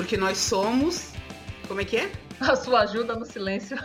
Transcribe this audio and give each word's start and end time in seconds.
Porque 0.00 0.16
nós 0.16 0.38
somos. 0.38 1.12
Como 1.68 1.78
é 1.78 1.84
que 1.84 1.98
é? 1.98 2.10
A 2.40 2.56
sua 2.56 2.80
ajuda 2.80 3.14
no 3.14 3.26
silêncio. 3.26 3.76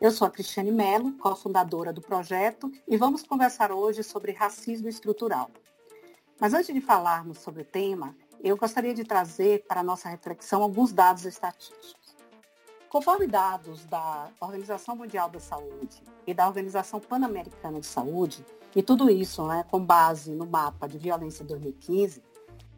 Eu 0.00 0.10
sou 0.10 0.26
a 0.26 0.30
Cristiane 0.30 0.72
Mello, 0.72 1.12
cofundadora 1.18 1.92
do 1.92 2.00
projeto, 2.00 2.72
e 2.88 2.96
vamos 2.96 3.22
conversar 3.22 3.70
hoje 3.70 4.02
sobre 4.02 4.32
racismo 4.32 4.88
estrutural. 4.88 5.50
Mas 6.40 6.54
antes 6.54 6.72
de 6.72 6.80
falarmos 6.80 7.36
sobre 7.40 7.60
o 7.60 7.66
tema, 7.66 8.16
eu 8.42 8.56
gostaria 8.56 8.94
de 8.94 9.04
trazer 9.04 9.66
para 9.68 9.80
a 9.80 9.84
nossa 9.84 10.08
reflexão 10.08 10.62
alguns 10.62 10.90
dados 10.90 11.26
estatísticos. 11.26 11.99
Conforme 12.90 13.28
dados 13.28 13.84
da 13.84 14.32
Organização 14.40 14.96
Mundial 14.96 15.30
da 15.30 15.38
Saúde 15.38 16.02
e 16.26 16.34
da 16.34 16.48
Organização 16.48 16.98
Pan-Americana 16.98 17.78
de 17.78 17.86
Saúde, 17.86 18.44
e 18.74 18.82
tudo 18.82 19.08
isso 19.08 19.46
né, 19.46 19.64
com 19.70 19.78
base 19.78 20.32
no 20.32 20.44
mapa 20.44 20.88
de 20.88 20.98
violência 20.98 21.44
2015, 21.44 22.20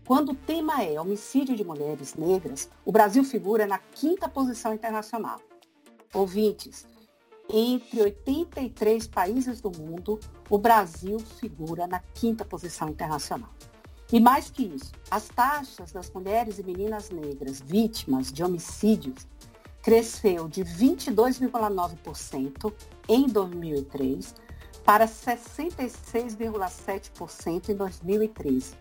quando 0.06 0.33
o 0.33 0.34
tema 0.34 0.83
é 0.83 1.01
homicídio 1.01 1.56
de 1.56 1.65
mulheres 1.65 2.15
negras, 2.15 2.69
o 2.84 2.93
Brasil 2.93 3.25
figura 3.25 3.67
na 3.67 3.79
quinta 3.79 4.29
posição 4.29 4.75
internacional. 4.75 5.41
Ouvintes, 6.12 6.87
entre 7.48 8.03
83 8.03 9.06
países 9.06 9.62
do 9.62 9.70
mundo, 9.70 10.20
o 10.51 10.59
Brasil 10.59 11.19
figura 11.20 11.87
na 11.87 12.01
quinta 12.01 12.45
posição 12.45 12.91
internacional. 12.91 13.48
E 14.12 14.20
mais 14.20 14.51
que 14.51 14.65
isso, 14.65 14.92
as 15.11 15.29
taxas 15.29 15.91
das 15.91 16.11
mulheres 16.11 16.59
e 16.59 16.62
meninas 16.62 17.09
negras 17.09 17.62
vítimas 17.62 18.31
de 18.31 18.45
homicídios 18.45 19.27
cresceu 19.83 20.49
de 20.49 20.65
22,9% 20.65 22.73
em 23.09 23.27
2003 23.27 24.35
para 24.85 25.07
66,7% 25.07 27.69
em 27.69 27.75
2013. 27.75 28.75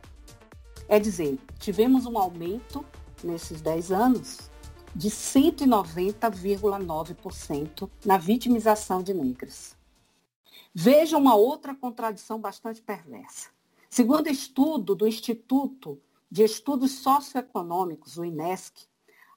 É 0.87 0.99
dizer, 0.99 1.39
tivemos 1.59 2.05
um 2.05 2.17
aumento 2.17 2.85
nesses 3.23 3.61
10 3.61 3.91
anos 3.91 4.49
de 4.95 5.09
190,9% 5.09 7.89
na 8.05 8.17
vitimização 8.17 9.01
de 9.01 9.13
negras. 9.13 9.75
Veja 10.73 11.17
uma 11.17 11.35
outra 11.35 11.75
contradição 11.75 12.39
bastante 12.39 12.81
perversa. 12.81 13.49
Segundo 13.89 14.27
estudo 14.27 14.95
do 14.95 15.05
Instituto 15.07 15.99
de 16.29 16.43
Estudos 16.43 16.91
Socioeconômicos, 16.91 18.17
o 18.17 18.23
INESC, 18.23 18.87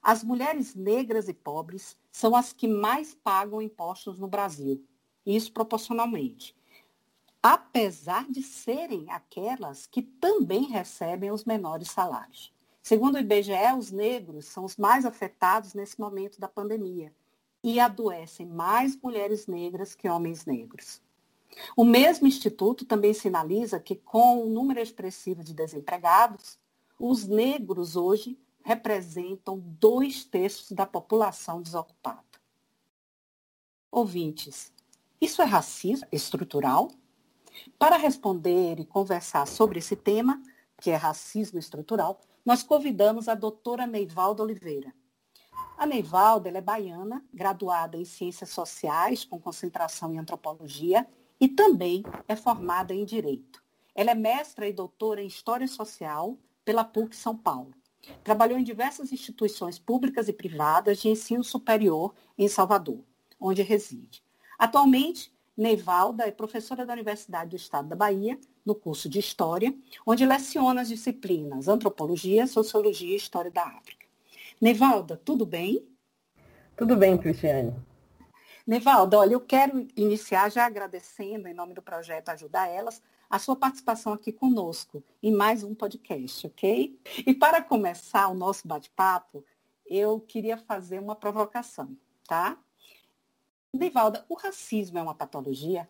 as 0.04 0.22
mulheres 0.22 0.74
negras 0.74 1.30
e 1.30 1.32
pobres 1.32 1.96
são 2.12 2.36
as 2.36 2.52
que 2.52 2.68
mais 2.68 3.14
pagam 3.14 3.62
impostos 3.62 4.18
no 4.18 4.28
Brasil, 4.28 4.84
isso 5.24 5.50
proporcionalmente. 5.50 6.54
Apesar 7.42 8.30
de 8.30 8.42
serem 8.42 9.10
aquelas 9.10 9.86
que 9.86 10.02
também 10.02 10.64
recebem 10.64 11.30
os 11.30 11.46
menores 11.46 11.90
salários. 11.90 12.52
Segundo 12.82 13.14
o 13.14 13.18
IBGE, 13.18 13.72
os 13.78 13.90
negros 13.90 14.44
são 14.44 14.66
os 14.66 14.76
mais 14.76 15.06
afetados 15.06 15.72
nesse 15.72 15.98
momento 15.98 16.38
da 16.38 16.48
pandemia 16.48 17.10
e 17.62 17.80
adoecem 17.80 18.44
mais 18.44 18.94
mulheres 19.00 19.46
negras 19.46 19.94
que 19.94 20.06
homens 20.06 20.44
negros. 20.44 21.00
O 21.74 21.82
mesmo 21.82 22.26
instituto 22.26 22.84
também 22.84 23.14
sinaliza 23.14 23.80
que, 23.80 23.96
com 23.96 24.44
o 24.44 24.50
número 24.50 24.80
expressivo 24.80 25.42
de 25.42 25.54
desempregados, 25.54 26.58
os 26.98 27.26
negros 27.26 27.96
hoje 27.96 28.38
representam 28.64 29.60
dois 29.78 30.24
terços 30.24 30.72
da 30.72 30.86
população 30.86 31.60
desocupada. 31.60 32.24
Ouvintes, 33.92 34.72
isso 35.20 35.42
é 35.42 35.44
racismo 35.44 36.08
estrutural? 36.10 36.90
Para 37.78 37.96
responder 37.96 38.80
e 38.80 38.84
conversar 38.84 39.46
sobre 39.46 39.78
esse 39.78 39.94
tema, 39.94 40.42
que 40.80 40.90
é 40.90 40.96
racismo 40.96 41.58
estrutural, 41.58 42.18
nós 42.44 42.62
convidamos 42.62 43.28
a 43.28 43.34
doutora 43.34 43.86
Neivalda 43.86 44.42
Oliveira. 44.42 44.92
A 45.76 45.86
Neivalda 45.86 46.48
é 46.48 46.60
baiana, 46.60 47.24
graduada 47.32 47.96
em 47.96 48.04
Ciências 48.04 48.50
Sociais, 48.50 49.24
com 49.24 49.38
concentração 49.38 50.12
em 50.12 50.18
Antropologia, 50.18 51.06
e 51.38 51.48
também 51.48 52.02
é 52.26 52.34
formada 52.34 52.94
em 52.94 53.04
Direito. 53.04 53.62
Ela 53.94 54.12
é 54.12 54.14
mestra 54.14 54.66
e 54.66 54.72
doutora 54.72 55.22
em 55.22 55.26
História 55.26 55.68
Social 55.68 56.38
pela 56.64 56.84
PUC 56.84 57.14
São 57.14 57.36
Paulo. 57.36 57.74
Trabalhou 58.22 58.58
em 58.58 58.64
diversas 58.64 59.12
instituições 59.12 59.78
públicas 59.78 60.28
e 60.28 60.32
privadas 60.32 60.98
de 60.98 61.08
ensino 61.08 61.44
superior 61.44 62.14
em 62.36 62.48
Salvador, 62.48 63.00
onde 63.40 63.62
reside. 63.62 64.22
Atualmente, 64.58 65.32
Neivalda 65.56 66.24
é 66.24 66.30
professora 66.32 66.84
da 66.84 66.92
Universidade 66.92 67.50
do 67.50 67.56
Estado 67.56 67.88
da 67.88 67.96
Bahia, 67.96 68.38
no 68.64 68.74
curso 68.74 69.08
de 69.08 69.18
História, 69.18 69.74
onde 70.04 70.26
leciona 70.26 70.80
as 70.80 70.88
disciplinas 70.88 71.68
Antropologia, 71.68 72.46
Sociologia 72.46 73.12
e 73.12 73.16
História 73.16 73.50
da 73.50 73.62
África. 73.62 74.06
Neivalda, 74.60 75.20
tudo 75.24 75.44
bem? 75.44 75.86
Tudo 76.76 76.96
bem, 76.96 77.16
Cristiane. 77.16 77.74
Nevalda, 78.66 79.18
olha, 79.18 79.34
eu 79.34 79.40
quero 79.40 79.86
iniciar 79.94 80.50
já 80.50 80.64
agradecendo, 80.64 81.46
em 81.46 81.54
nome 81.54 81.74
do 81.74 81.82
projeto 81.82 82.30
Ajudar 82.30 82.66
Elas, 82.66 83.02
a 83.34 83.38
sua 83.40 83.56
participação 83.56 84.12
aqui 84.12 84.30
conosco 84.30 85.02
em 85.20 85.32
mais 85.32 85.64
um 85.64 85.74
podcast, 85.74 86.46
ok? 86.46 86.96
E 87.26 87.34
para 87.34 87.60
começar 87.60 88.28
o 88.28 88.34
nosso 88.34 88.68
bate-papo, 88.68 89.44
eu 89.84 90.20
queria 90.20 90.56
fazer 90.56 91.00
uma 91.00 91.16
provocação, 91.16 91.96
tá? 92.28 92.56
Nivalda, 93.72 94.24
o 94.28 94.34
racismo 94.36 94.98
é 94.98 95.02
uma 95.02 95.16
patologia? 95.16 95.88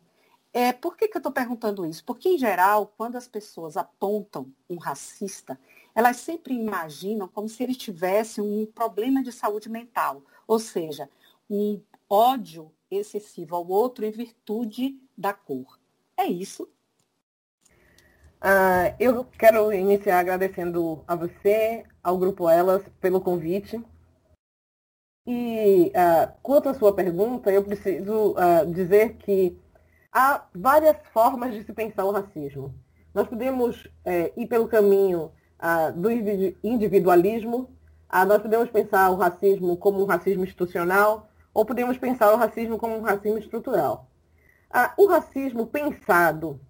É, 0.54 0.72
por 0.72 0.96
que, 0.96 1.06
que 1.06 1.18
eu 1.18 1.18
estou 1.18 1.30
perguntando 1.30 1.84
isso? 1.84 2.02
Porque, 2.02 2.30
em 2.30 2.38
geral, 2.38 2.94
quando 2.96 3.16
as 3.16 3.28
pessoas 3.28 3.76
apontam 3.76 4.50
um 4.66 4.78
racista, 4.78 5.60
elas 5.94 6.16
sempre 6.16 6.54
imaginam 6.54 7.28
como 7.28 7.46
se 7.46 7.62
ele 7.62 7.74
tivesse 7.74 8.40
um 8.40 8.64
problema 8.64 9.22
de 9.22 9.30
saúde 9.30 9.68
mental, 9.68 10.22
ou 10.46 10.58
seja, 10.58 11.10
um 11.50 11.78
ódio 12.08 12.72
excessivo 12.90 13.54
ao 13.54 13.68
outro 13.68 14.02
em 14.06 14.10
virtude 14.10 14.98
da 15.14 15.34
cor. 15.34 15.78
É 16.16 16.24
isso? 16.24 16.66
Uh, 18.44 18.92
eu 19.00 19.24
quero 19.38 19.72
iniciar 19.72 20.18
agradecendo 20.18 21.02
a 21.08 21.16
você, 21.16 21.82
ao 22.02 22.18
Grupo 22.18 22.46
Elas, 22.46 22.86
pelo 23.00 23.18
convite. 23.18 23.82
E 25.26 25.90
uh, 25.96 26.30
quanto 26.42 26.68
à 26.68 26.74
sua 26.74 26.94
pergunta, 26.94 27.50
eu 27.50 27.64
preciso 27.64 28.32
uh, 28.32 28.70
dizer 28.70 29.14
que 29.16 29.58
há 30.12 30.44
várias 30.54 30.98
formas 31.10 31.54
de 31.54 31.64
se 31.64 31.72
pensar 31.72 32.04
o 32.04 32.10
racismo. 32.10 32.74
Nós 33.14 33.26
podemos 33.26 33.88
é, 34.04 34.32
ir 34.36 34.46
pelo 34.48 34.68
caminho 34.68 35.30
do 35.94 36.10
individualismo, 36.64 37.70
nós 38.26 38.42
podemos 38.42 38.68
pensar 38.70 39.08
o 39.10 39.14
racismo 39.14 39.76
como 39.76 40.02
um 40.02 40.04
racismo 40.04 40.42
institucional, 40.42 41.28
ou 41.54 41.64
podemos 41.64 41.96
pensar 41.96 42.32
o 42.34 42.36
racismo 42.36 42.76
como 42.76 42.96
um 42.96 43.02
racismo 43.02 43.38
estrutural. 43.38 44.10
o 44.98 45.06
racismo 45.06 45.64
pensado 45.68 46.60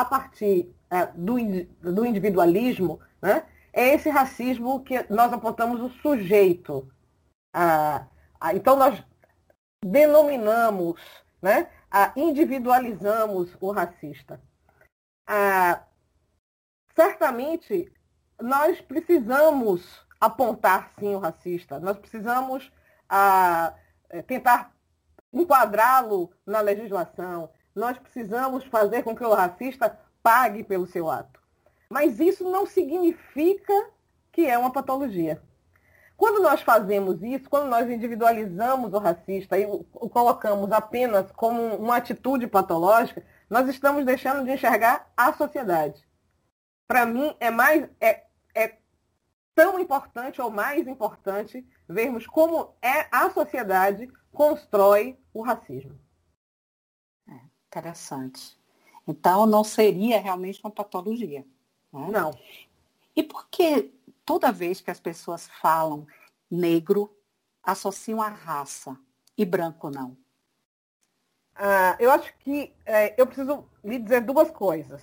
a 0.00 0.04
partir 0.04 0.74
do, 1.14 1.36
do 1.92 2.04
individualismo, 2.04 3.00
né, 3.20 3.44
é 3.72 3.94
esse 3.94 4.08
racismo 4.08 4.82
que 4.82 5.04
nós 5.08 5.32
apontamos 5.32 5.80
o 5.80 5.90
sujeito. 6.00 6.90
Ah, 7.52 8.06
ah, 8.40 8.54
então, 8.54 8.76
nós 8.76 9.02
denominamos, 9.84 11.00
né, 11.40 11.70
ah, 11.90 12.12
individualizamos 12.16 13.56
o 13.60 13.70
racista. 13.70 14.40
Ah, 15.26 15.84
certamente, 16.94 17.92
nós 18.40 18.80
precisamos 18.80 20.04
apontar, 20.20 20.92
sim, 20.98 21.14
o 21.14 21.18
racista. 21.18 21.78
Nós 21.78 21.98
precisamos 21.98 22.72
ah, 23.08 23.74
tentar 24.26 24.74
enquadrá-lo 25.32 26.32
na 26.44 26.60
legislação. 26.60 27.50
Nós 27.74 27.98
precisamos 27.98 28.64
fazer 28.64 29.02
com 29.02 29.14
que 29.14 29.24
o 29.24 29.34
racista 29.34 29.98
pague 30.22 30.62
pelo 30.64 30.86
seu 30.86 31.10
ato. 31.10 31.40
Mas 31.88 32.20
isso 32.20 32.48
não 32.48 32.66
significa 32.66 33.72
que 34.32 34.46
é 34.46 34.56
uma 34.56 34.72
patologia. 34.72 35.42
Quando 36.16 36.42
nós 36.42 36.60
fazemos 36.60 37.22
isso, 37.22 37.48
quando 37.48 37.68
nós 37.68 37.88
individualizamos 37.88 38.92
o 38.92 38.98
racista 38.98 39.58
e 39.58 39.64
o 39.64 40.08
colocamos 40.10 40.70
apenas 40.70 41.32
como 41.32 41.76
uma 41.76 41.96
atitude 41.96 42.46
patológica, 42.46 43.24
nós 43.48 43.66
estamos 43.68 44.04
deixando 44.04 44.44
de 44.44 44.52
enxergar 44.52 45.10
a 45.16 45.32
sociedade. 45.32 46.06
Para 46.86 47.06
mim, 47.06 47.34
é 47.40 47.50
mais 47.50 47.88
é, 48.00 48.24
é 48.54 48.76
tão 49.54 49.80
importante 49.80 50.42
ou 50.42 50.50
mais 50.50 50.86
importante 50.86 51.66
vermos 51.88 52.26
como 52.26 52.74
é 52.82 53.06
a 53.10 53.30
sociedade 53.30 54.06
constrói 54.30 55.18
o 55.32 55.40
racismo. 55.40 55.98
Interessante. 57.70 58.58
Então, 59.06 59.46
não 59.46 59.62
seria 59.62 60.20
realmente 60.20 60.60
uma 60.62 60.72
patologia. 60.72 61.46
Né? 61.92 62.08
Não. 62.10 62.32
E 63.14 63.22
por 63.22 63.48
que 63.48 63.94
toda 64.24 64.50
vez 64.50 64.80
que 64.80 64.90
as 64.90 64.98
pessoas 64.98 65.48
falam 65.60 66.04
negro, 66.50 67.16
associam 67.62 68.20
a 68.20 68.28
raça 68.28 68.98
e 69.38 69.44
branco 69.44 69.88
não? 69.88 70.16
Ah, 71.54 71.96
eu 72.00 72.10
acho 72.10 72.36
que 72.38 72.74
é, 72.84 73.14
eu 73.16 73.24
preciso 73.24 73.64
lhe 73.84 74.00
dizer 74.00 74.22
duas 74.22 74.50
coisas. 74.50 75.02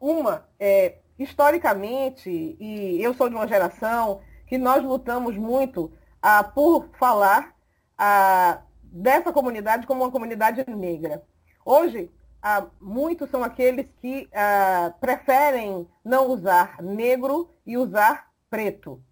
Uma, 0.00 0.48
é, 0.58 0.98
historicamente, 1.16 2.28
e 2.28 3.00
eu 3.00 3.14
sou 3.14 3.28
de 3.28 3.36
uma 3.36 3.46
geração 3.46 4.22
que 4.46 4.58
nós 4.58 4.82
lutamos 4.82 5.36
muito 5.36 5.92
ah, 6.20 6.42
por 6.42 6.88
falar 6.98 7.54
ah, 7.96 8.62
dessa 8.82 9.32
comunidade 9.32 9.86
como 9.86 10.02
uma 10.02 10.10
comunidade 10.10 10.64
negra. 10.68 11.24
Hoje, 11.70 12.10
ah, 12.42 12.66
muitos 12.80 13.28
são 13.28 13.44
aqueles 13.44 13.86
que 14.00 14.26
ah, 14.32 14.94
preferem 14.98 15.86
não 16.02 16.28
usar 16.28 16.82
negro 16.82 17.50
e 17.66 17.76
usar 17.76 18.32
preto. 18.48 19.02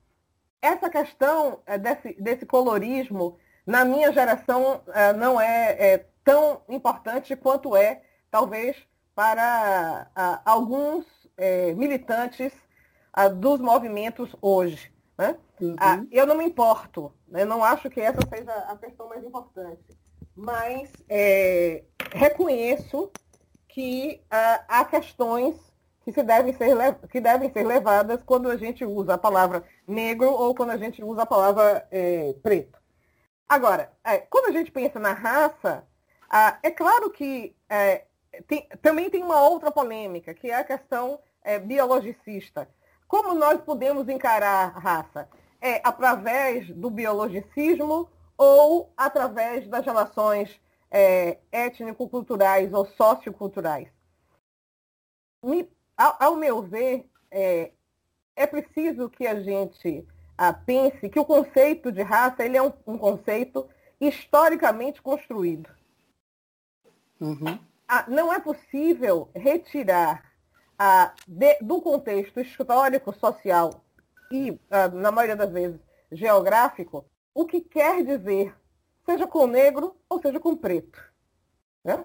Essa 0.62 0.88
questão 0.88 1.60
eh, 1.66 1.76
desse, 1.76 2.14
desse 2.18 2.46
colorismo, 2.46 3.36
na 3.66 3.84
minha 3.84 4.10
geração, 4.10 4.80
eh, 4.88 5.12
não 5.12 5.38
é, 5.38 5.72
é, 5.78 6.06
tão 6.24 6.62
importante 6.70 7.36
quanto 7.36 7.76
é, 7.76 8.02
talvez, 8.30 8.74
para 9.14 10.10
ah, 10.16 10.40
alguns 10.42 11.04
eh, 11.36 11.74
militantes 11.74 12.54
dos 13.36 13.60
movimentos 13.60 14.34
hoje. 14.40 14.90
Né? 15.18 15.36
Uhum. 15.60 15.76
Ah, 15.78 16.02
eu 16.10 16.26
não 16.26 16.38
me 16.38 16.44
importo, 16.46 17.12
né? 17.28 17.42
eu 17.42 17.46
não 17.46 17.62
acho 17.62 17.90
que 17.90 18.00
essa 18.00 18.20
seja 18.34 18.52
a 18.52 18.78
questão 18.78 19.10
mais 19.10 19.22
importante, 19.22 19.84
mas 20.34 20.90
é, 21.06 21.84
reconheço 22.16 23.10
que 23.68 24.22
ah, 24.30 24.64
há 24.68 24.84
questões 24.84 25.54
que, 26.02 26.12
se 26.12 26.22
devem 26.22 26.52
ser, 26.54 26.76
que 27.10 27.20
devem 27.20 27.52
ser 27.52 27.64
levadas 27.64 28.20
quando 28.24 28.48
a 28.48 28.56
gente 28.56 28.84
usa 28.84 29.14
a 29.14 29.18
palavra 29.18 29.64
negro 29.86 30.30
ou 30.30 30.54
quando 30.54 30.70
a 30.70 30.76
gente 30.76 31.02
usa 31.04 31.22
a 31.22 31.26
palavra 31.26 31.86
é, 31.90 32.34
preto. 32.42 32.78
Agora, 33.48 33.92
é, 34.02 34.18
quando 34.18 34.46
a 34.46 34.52
gente 34.52 34.72
pensa 34.72 34.98
na 34.98 35.12
raça, 35.12 35.86
ah, 36.30 36.58
é 36.62 36.70
claro 36.70 37.10
que 37.10 37.54
é, 37.68 38.04
tem, 38.48 38.66
também 38.80 39.10
tem 39.10 39.22
uma 39.22 39.42
outra 39.42 39.70
polêmica, 39.70 40.32
que 40.34 40.50
é 40.50 40.54
a 40.54 40.64
questão 40.64 41.20
biologicista. 41.64 42.68
Como 43.06 43.32
nós 43.32 43.60
podemos 43.60 44.08
encarar 44.08 44.76
a 44.76 44.80
raça? 44.80 45.28
É 45.60 45.80
através 45.84 46.68
do 46.70 46.90
biologicismo 46.90 48.10
ou 48.36 48.92
através 48.96 49.68
das 49.68 49.84
relações 49.84 50.60
é, 50.90 51.38
étnico-culturais 51.50 52.72
ou 52.72 52.86
socioculturais? 52.86 53.88
Me, 55.42 55.68
ao, 55.96 56.16
ao, 56.18 56.36
meu 56.36 56.62
ver, 56.62 57.08
é, 57.30 57.72
é, 58.34 58.46
preciso 58.46 59.08
que 59.08 59.26
a 59.26 59.40
gente 59.40 60.06
ah, 60.36 60.52
pense 60.52 61.08
que 61.08 61.18
o 61.18 61.24
conceito 61.24 61.92
de 61.92 62.02
raça 62.02 62.44
ele 62.44 62.56
é 62.56 62.62
um, 62.62 62.72
um 62.86 62.98
conceito 62.98 63.68
historicamente 64.00 65.00
construído. 65.00 65.70
Uhum. 67.20 67.58
Ah, 67.88 68.04
não 68.08 68.32
é 68.32 68.40
possível 68.40 69.30
retirar 69.34 70.24
ah, 70.78 71.14
de, 71.26 71.58
do 71.60 71.80
contexto 71.80 72.40
histórico, 72.40 73.14
social 73.14 73.82
e, 74.30 74.58
ah, 74.70 74.88
na 74.88 75.10
maioria 75.10 75.36
das 75.36 75.50
vezes, 75.50 75.80
geográfico, 76.10 77.04
o 77.34 77.46
que 77.46 77.60
quer 77.60 78.04
dizer, 78.04 78.54
seja 79.06 79.26
com 79.26 79.46
negro 79.46 79.96
ou 80.08 80.20
seja 80.20 80.38
com 80.38 80.56
preto. 80.56 81.00
Né? 81.84 82.04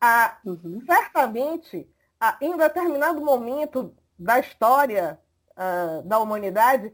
Ah, 0.00 0.38
uhum. 0.44 0.80
Certamente, 0.86 1.90
ah, 2.20 2.36
em 2.40 2.56
determinado 2.56 3.20
momento 3.20 3.94
da 4.18 4.38
história 4.38 5.18
ah, 5.56 6.02
da 6.04 6.18
humanidade, 6.18 6.92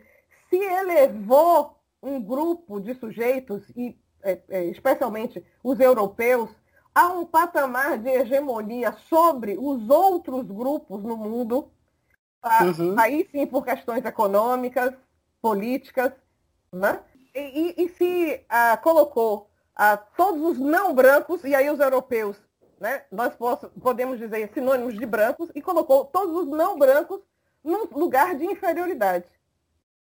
se 0.49 0.57
elevou 0.57 1.77
um 2.03 2.23
grupo 2.23 2.81
de 2.81 2.95
sujeitos, 2.95 3.69
e 3.77 3.99
é, 4.23 4.41
é, 4.49 4.65
especialmente 4.67 5.45
os 5.63 5.79
europeus, 5.81 6.51
há 6.95 7.09
um 7.09 7.27
patamar 7.27 7.99
de 7.99 8.09
hegemonia 8.09 8.93
sobre 9.09 9.57
os 9.59 9.89
outros 9.89 10.47
grupos 10.47 11.03
no 11.03 11.17
mundo, 11.17 11.71
tá? 12.41 12.65
uhum. 12.65 12.99
aí 12.99 13.29
sim 13.31 13.47
por 13.47 13.65
questões 13.65 14.05
econômicas, 14.05 14.95
políticas, 15.43 16.13
né? 16.73 17.01
E, 17.35 17.85
e, 17.85 17.89
se 17.91 18.45
ah, 18.49 18.77
colocou 18.77 19.51
ah, 19.75 19.97
todos 19.97 20.43
os 20.43 20.59
não 20.59 20.95
brancos, 20.95 21.45
e 21.45 21.55
aí 21.55 21.71
os 21.71 21.81
europeus, 21.81 22.37
né? 22.79 23.05
nós 23.11 23.35
posso, 23.35 23.69
podemos 23.81 24.19
dizer 24.19 24.51
sinônimos 24.53 24.95
de 24.95 25.07
brancos, 25.07 25.51
e 25.55 25.63
colocou 25.63 26.05
todos 26.07 26.43
os 26.43 26.49
não 26.49 26.79
brancos 26.79 27.21
num 27.63 27.85
lugar 27.93 28.35
de 28.37 28.45
inferioridade. 28.45 29.27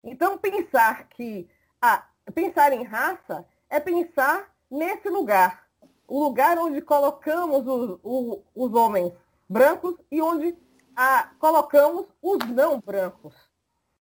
Então, 0.04 0.38
pensar 0.38 1.08
que 1.10 1.50
ah, 1.82 2.06
pensar 2.34 2.74
em 2.74 2.84
raça 2.84 3.46
é 3.70 3.80
pensar 3.80 4.54
nesse 4.70 5.10
lugar 5.10 5.68
o 6.08 6.24
lugar 6.24 6.58
onde 6.58 6.82
colocamos 6.82 7.68
os, 7.68 8.00
os, 8.02 8.40
os 8.56 8.74
homens 8.74 9.14
brancos 9.50 9.96
e 10.10 10.22
onde 10.22 10.58
ah, 10.96 11.32
colocamos 11.40 12.08
os 12.22 12.40
não 12.50 12.80
brancos. 12.80 13.36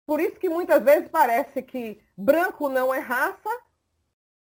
Por 0.06 0.20
isso 0.20 0.38
que 0.38 0.50
muitas 0.50 0.84
vezes 0.84 1.10
parece 1.10 1.62
que 1.62 2.02
branco 2.18 2.70
não 2.70 2.94
é 2.94 3.00
raça 3.00 3.50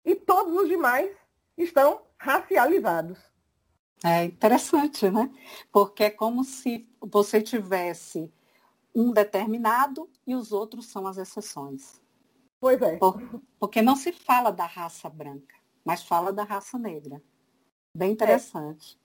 e 0.04 0.14
todos 0.14 0.54
os 0.54 0.68
demais 0.68 1.10
estão 1.56 2.02
racializados. 2.18 3.18
É 4.04 4.24
interessante, 4.24 5.08
né? 5.08 5.30
Porque 5.70 6.04
é 6.04 6.10
como 6.10 6.42
se 6.44 6.88
você 7.00 7.40
tivesse 7.40 8.32
um 8.94 9.12
determinado 9.12 10.10
e 10.26 10.34
os 10.34 10.52
outros 10.52 10.86
são 10.86 11.06
as 11.06 11.16
exceções. 11.16 12.00
Pois 12.60 12.80
é. 12.82 12.96
Por, 12.96 13.20
porque 13.58 13.80
não 13.80 13.96
se 13.96 14.12
fala 14.12 14.50
da 14.50 14.66
raça 14.66 15.08
branca, 15.08 15.54
mas 15.84 16.02
fala 16.02 16.32
da 16.32 16.42
raça 16.42 16.78
negra. 16.78 17.22
Bem 17.96 18.10
é. 18.10 18.12
interessante. 18.12 18.98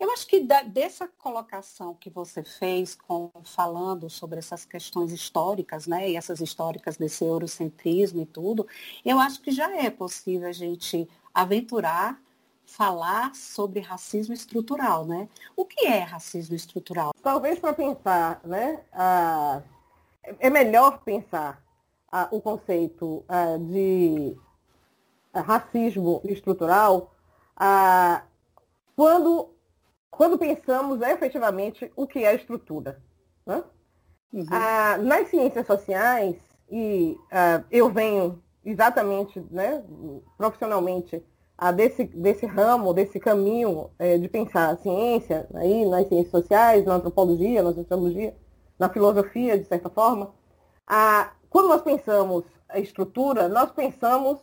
Eu 0.00 0.10
acho 0.10 0.26
que 0.26 0.40
da, 0.40 0.62
dessa 0.62 1.06
colocação 1.06 1.94
que 1.94 2.08
você 2.08 2.42
fez, 2.42 2.94
com, 2.94 3.30
falando 3.44 4.08
sobre 4.08 4.38
essas 4.38 4.64
questões 4.64 5.12
históricas, 5.12 5.86
né, 5.86 6.08
e 6.08 6.16
essas 6.16 6.40
históricas 6.40 6.96
desse 6.96 7.22
eurocentrismo 7.22 8.22
e 8.22 8.26
tudo, 8.26 8.66
eu 9.04 9.20
acho 9.20 9.42
que 9.42 9.50
já 9.50 9.70
é 9.76 9.90
possível 9.90 10.48
a 10.48 10.52
gente 10.52 11.06
aventurar, 11.34 12.18
falar 12.64 13.34
sobre 13.34 13.80
racismo 13.80 14.32
estrutural, 14.32 15.04
né? 15.04 15.28
O 15.54 15.64
que 15.64 15.86
é 15.86 15.98
racismo 15.98 16.54
estrutural? 16.54 17.12
Talvez 17.22 17.58
para 17.58 17.72
pensar, 17.74 18.40
né, 18.44 18.82
é 20.38 20.48
melhor 20.48 21.02
pensar 21.02 21.62
o 22.30 22.40
conceito 22.40 23.24
de 23.68 24.36
racismo 25.34 26.22
estrutural 26.24 27.12
quando, 28.96 29.50
quando 30.10 30.38
pensamos 30.38 31.00
efetivamente 31.00 31.90
o 31.94 32.06
que 32.06 32.24
é 32.24 32.34
estrutura. 32.34 33.00
Né? 33.46 33.62
Uhum. 34.32 34.46
Ah, 34.50 34.98
nas 34.98 35.28
ciências 35.28 35.66
sociais, 35.66 36.36
e 36.70 37.16
ah, 37.32 37.62
eu 37.70 37.90
venho 37.90 38.42
exatamente, 38.64 39.40
né, 39.50 39.82
profissionalmente, 40.36 41.24
ah, 41.56 41.72
desse, 41.72 42.04
desse 42.04 42.46
ramo, 42.46 42.94
desse 42.94 43.18
caminho 43.20 43.90
é, 43.98 44.16
de 44.16 44.28
pensar 44.28 44.70
a 44.70 44.76
ciência, 44.76 45.46
aí, 45.54 45.84
nas 45.84 46.08
ciências 46.08 46.30
sociais, 46.30 46.84
na 46.86 46.94
antropologia, 46.94 47.62
na 47.62 47.72
sociologia, 47.72 48.34
na 48.78 48.88
filosofia, 48.88 49.58
de 49.58 49.66
certa 49.66 49.90
forma, 49.90 50.32
ah, 50.86 51.32
quando 51.50 51.68
nós 51.68 51.82
pensamos 51.82 52.44
a 52.68 52.78
estrutura, 52.78 53.48
nós 53.48 53.70
pensamos 53.72 54.38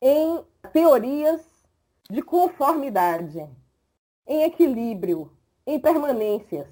em 0.00 0.40
teorias 0.72 1.40
de 2.10 2.22
conformidade, 2.22 3.46
em 4.26 4.42
equilíbrio, 4.42 5.30
em 5.66 5.78
permanências. 5.78 6.68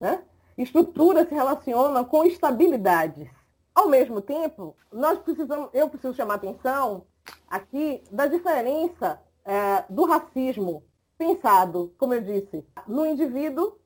Né? 0.00 0.22
Estrutura 0.56 1.26
se 1.26 1.34
relaciona 1.34 2.04
com 2.04 2.24
estabilidades. 2.24 3.28
Ao 3.74 3.88
mesmo 3.88 4.20
tempo, 4.20 4.76
nós 4.92 5.18
precisamos, 5.18 5.70
eu 5.72 5.88
preciso 5.88 6.14
chamar 6.14 6.34
atenção 6.34 7.06
aqui 7.48 8.02
da 8.10 8.26
diferença 8.26 9.20
é, 9.44 9.84
do 9.88 10.04
racismo 10.04 10.84
pensado, 11.16 11.94
como 11.96 12.14
eu 12.14 12.20
disse, 12.20 12.66
no 12.86 13.06
indivíduo 13.06 13.78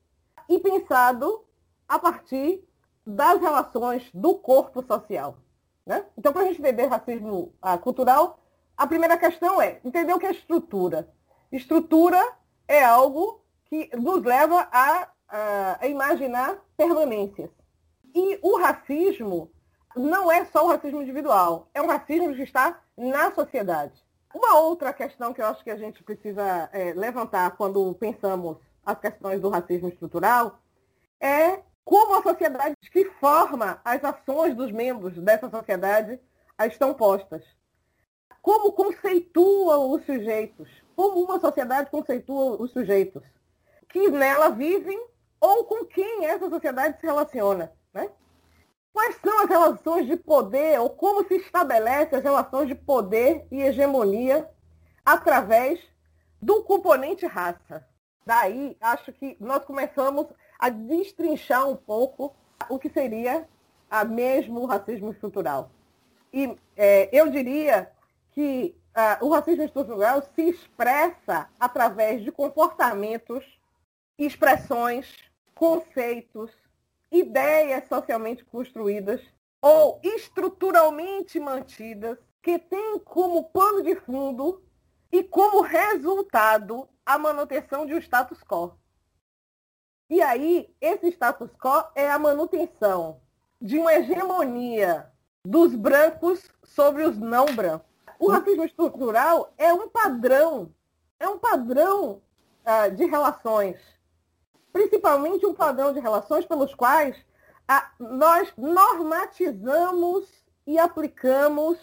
e 0.49 0.59
pensado 0.59 1.45
a 1.89 1.99
partir 1.99 2.65
das 3.07 3.41
relações 3.41 4.11
do 4.13 4.35
corpo 4.35 4.83
social. 4.85 5.37
Né? 5.85 6.05
Então, 6.19 6.33
para 6.33 6.43
a 6.43 6.45
gente 6.47 6.61
entender 6.61 6.87
racismo 6.87 7.53
ah, 7.63 7.79
cultural, 7.79 8.41
a 8.77 8.87
primeira 8.87 9.17
questão 9.17 9.61
é 9.63 9.81
entender 9.85 10.13
o 10.13 10.19
que 10.19 10.27
é 10.27 10.33
estrutura. 10.33 11.09
Estrutura 11.53 12.21
é 12.69 12.85
algo 12.85 13.41
que 13.67 13.91
nos 13.97 14.23
leva 14.23 14.69
a, 14.71 15.09
a, 15.29 15.87
imaginar 15.87 16.59
permanências. 16.77 17.51
E 18.15 18.39
o 18.43 18.59
racismo 18.59 19.51
não 19.95 20.31
é 20.31 20.45
só 20.47 20.65
o 20.65 20.69
racismo 20.69 21.03
individual, 21.03 21.69
é 21.75 21.83
um 21.83 21.87
racismo 21.87 22.35
que 22.35 22.43
está 22.43 22.81
na 22.97 23.33
sociedade. 23.33 23.95
Uma 24.35 24.59
outra 24.61 24.93
questão 24.93 25.33
que 25.33 25.41
eu 25.41 25.47
acho 25.47 25.65
que 25.65 25.71
a 25.71 25.77
gente 25.77 26.03
precisa 26.03 26.69
é, 26.73 26.93
levantar 26.93 27.57
quando 27.57 27.95
pensamos 27.95 28.59
as 28.85 28.99
questões 28.99 29.41
do 29.41 29.49
racismo 29.49 29.89
estrutural 29.89 30.59
é 31.21 31.61
como 31.85 32.15
a 32.15 32.23
sociedade 32.23 32.75
que 32.93 33.05
forma 33.21 33.81
as 33.85 34.03
ações 34.05 34.55
dos 34.55 34.71
membros 34.71 35.15
dessa 35.15 35.49
sociedade 35.49 36.21
estão 36.67 36.93
postas 36.95 37.43
como 38.47 38.71
conceituam 38.71 39.91
os 39.91 40.07
sujeitos 40.07 40.69
como 40.97 41.23
uma 41.23 41.39
sociedade 41.39 41.91
conceitua 41.91 42.61
os 42.61 42.73
sujeitos 42.73 43.23
que 43.89 44.11
nela 44.11 44.49
vivem 44.49 44.99
ou 45.39 45.65
com 45.65 45.85
quem 45.85 46.25
essa 46.27 46.49
sociedade 46.49 46.99
se 46.99 47.07
relaciona. 47.07 47.71
Né? 47.93 48.11
Quais 48.93 49.17
são 49.23 49.43
as 49.43 49.49
relações 49.49 50.07
de 50.07 50.17
poder 50.17 50.81
ou 50.81 50.89
como 50.91 51.23
se 51.29 51.37
estabelece 51.37 52.17
as 52.17 52.25
relações 52.25 52.67
de 52.67 52.75
poder 52.75 53.47
e 53.53 53.61
hegemonia 53.61 54.51
através 55.05 55.79
do 56.41 56.63
componente 56.65 57.27
raça? 57.27 57.87
Daí, 58.25 58.77
acho 58.81 59.13
que 59.13 59.37
nós 59.39 59.65
começamos 59.65 60.27
a 60.59 60.69
destrinchar 60.69 61.69
um 61.69 61.77
pouco 61.77 62.35
o 62.69 62.79
que 62.79 62.89
seria 62.89 63.47
a 63.89 64.05
mesmo 64.05 64.61
o 64.61 64.67
racismo 64.67 65.13
estrutural. 65.13 65.71
E 66.33 66.57
é, 66.77 67.09
eu 67.13 67.31
diria 67.31 67.93
que 68.33 68.75
uh, 68.97 69.25
o 69.25 69.29
racismo 69.29 69.63
estrutural 69.63 70.23
se 70.35 70.43
expressa 70.43 71.49
através 71.61 72.25
de 72.25 72.33
comportamentos, 72.33 73.45
expressões, 74.19 75.15
conceitos, 75.55 76.51
ideias 77.11 77.87
socialmente 77.89 78.45
construídas 78.45 79.21
ou 79.61 80.01
estruturalmente 80.03 81.39
mantidas 81.39 82.19
que 82.43 82.59
têm 82.59 82.99
como 83.01 83.45
pano 83.51 83.83
de 83.83 83.97
fundo 83.97 84.63
e 85.13 85.23
como 85.23 85.61
resultado 85.61 86.89
a 87.05 87.19
manutenção 87.19 87.87
de 87.87 87.95
um 87.95 87.99
status 87.99 88.43
quo. 88.43 88.79
E 90.09 90.23
aí, 90.23 90.73
esse 90.81 91.09
status 91.09 91.51
quo 91.57 91.85
é 91.95 92.11
a 92.11 92.19
manutenção 92.19 93.21
de 93.61 93.79
uma 93.79 93.95
hegemonia 93.95 95.11
dos 95.45 95.75
brancos 95.75 96.51
sobre 96.63 97.05
os 97.05 97.17
não 97.19 97.47
brancos. 97.47 97.96
O 98.19 98.31
racismo 98.31 98.65
estrutural 98.65 99.53
é 99.59 99.73
um 99.73 99.89
padrão, 99.89 100.73
é 101.21 101.29
um 101.29 101.39
padrão 101.39 102.23
uh, 102.65 102.95
de 102.95 103.05
relações, 103.05 103.77
principalmente 104.73 105.45
um 105.45 105.55
padrão 105.55 105.93
de 105.93 106.01
relações 106.01 106.47
pelos 106.47 106.75
quais 106.75 107.17
uh, 107.17 108.03
nós 108.03 108.53
normatizamos 108.57 110.27
e 110.67 110.79
aplicamos 110.79 111.79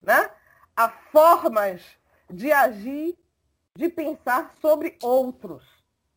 né, 0.00 0.30
a 0.76 0.88
formas 0.88 1.82
de 2.30 2.52
agir, 2.52 3.18
de 3.76 3.88
pensar 3.88 4.54
sobre 4.60 4.96
outros, 5.02 5.64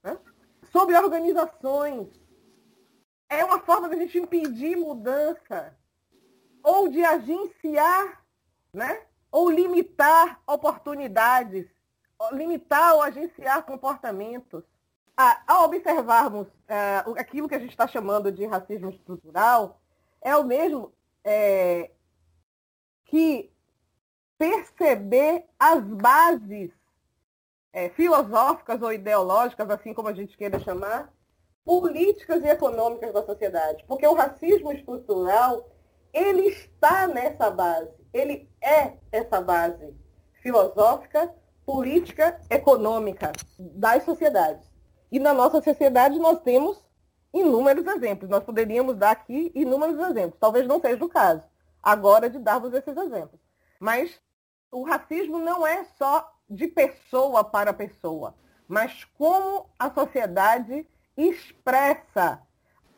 né, 0.03 0.17
sobre 0.71 0.95
organizações. 0.95 2.07
É 3.27 3.43
uma 3.43 3.60
forma 3.60 3.89
de 3.89 3.95
a 3.95 3.98
gente 3.98 4.19
impedir 4.19 4.75
mudança 4.75 5.75
ou 6.63 6.89
de 6.89 7.03
agenciar 7.03 8.24
né, 8.74 9.05
ou 9.31 9.50
limitar 9.50 10.41
oportunidades, 10.45 11.65
limitar 12.33 12.95
ou 12.95 13.01
agenciar 13.01 13.63
comportamentos. 13.63 14.63
Ao 15.47 15.65
observarmos 15.65 16.47
é, 16.67 16.97
aquilo 17.19 17.47
que 17.47 17.55
a 17.55 17.59
gente 17.59 17.71
está 17.71 17.88
chamando 17.88 18.31
de 18.31 18.45
racismo 18.45 18.89
estrutural, 18.89 19.79
é 20.21 20.35
o 20.35 20.43
mesmo 20.43 20.91
é, 21.23 21.91
que 23.05 23.51
perceber 24.38 25.45
as 25.59 25.83
bases 25.83 26.71
é, 27.73 27.89
filosóficas 27.89 28.81
ou 28.81 28.91
ideológicas, 28.91 29.69
assim 29.69 29.93
como 29.93 30.07
a 30.07 30.13
gente 30.13 30.35
queira 30.35 30.59
chamar, 30.59 31.13
políticas 31.63 32.43
e 32.43 32.47
econômicas 32.47 33.13
da 33.13 33.23
sociedade. 33.23 33.83
Porque 33.88 34.07
o 34.07 34.13
racismo 34.13 34.71
estrutural, 34.71 35.69
ele 36.13 36.48
está 36.48 37.08
nessa 37.08 37.50
base 37.50 38.01
ele 38.13 38.50
é 38.62 38.94
essa 39.12 39.41
base 39.41 39.96
filosófica, 40.41 41.34
política, 41.65 42.39
econômica 42.50 43.32
das 43.58 44.03
sociedades. 44.03 44.70
E 45.12 45.20
na 45.20 45.34
nossa 45.34 45.62
sociedade 45.62 46.18
nós 46.20 46.39
temos 46.41 46.84
inúmeros 47.34 47.86
exemplos. 47.86 48.30
Nós 48.30 48.44
poderíamos 48.44 48.98
dar 48.98 49.12
aqui 49.12 49.51
inúmeros 49.56 50.00
exemplos. 50.10 50.39
Talvez 50.39 50.68
não 50.68 50.80
seja 50.82 51.03
o 51.03 51.10
caso 51.10 51.44
agora 51.82 52.30
de 52.30 52.39
darmos 52.39 52.74
esses 52.74 52.96
exemplos. 52.96 53.39
Mas 53.80 54.20
o 54.72 54.84
racismo 54.84 55.39
não 55.39 55.65
é 55.65 55.86
só 55.98 56.32
de 56.50 56.68
pessoa 56.68 57.44
para 57.44 57.74
pessoa, 57.74 58.36
mas 58.68 59.06
como 59.18 59.70
a 59.80 59.89
sociedade 59.89 60.86
expressa, 61.15 62.41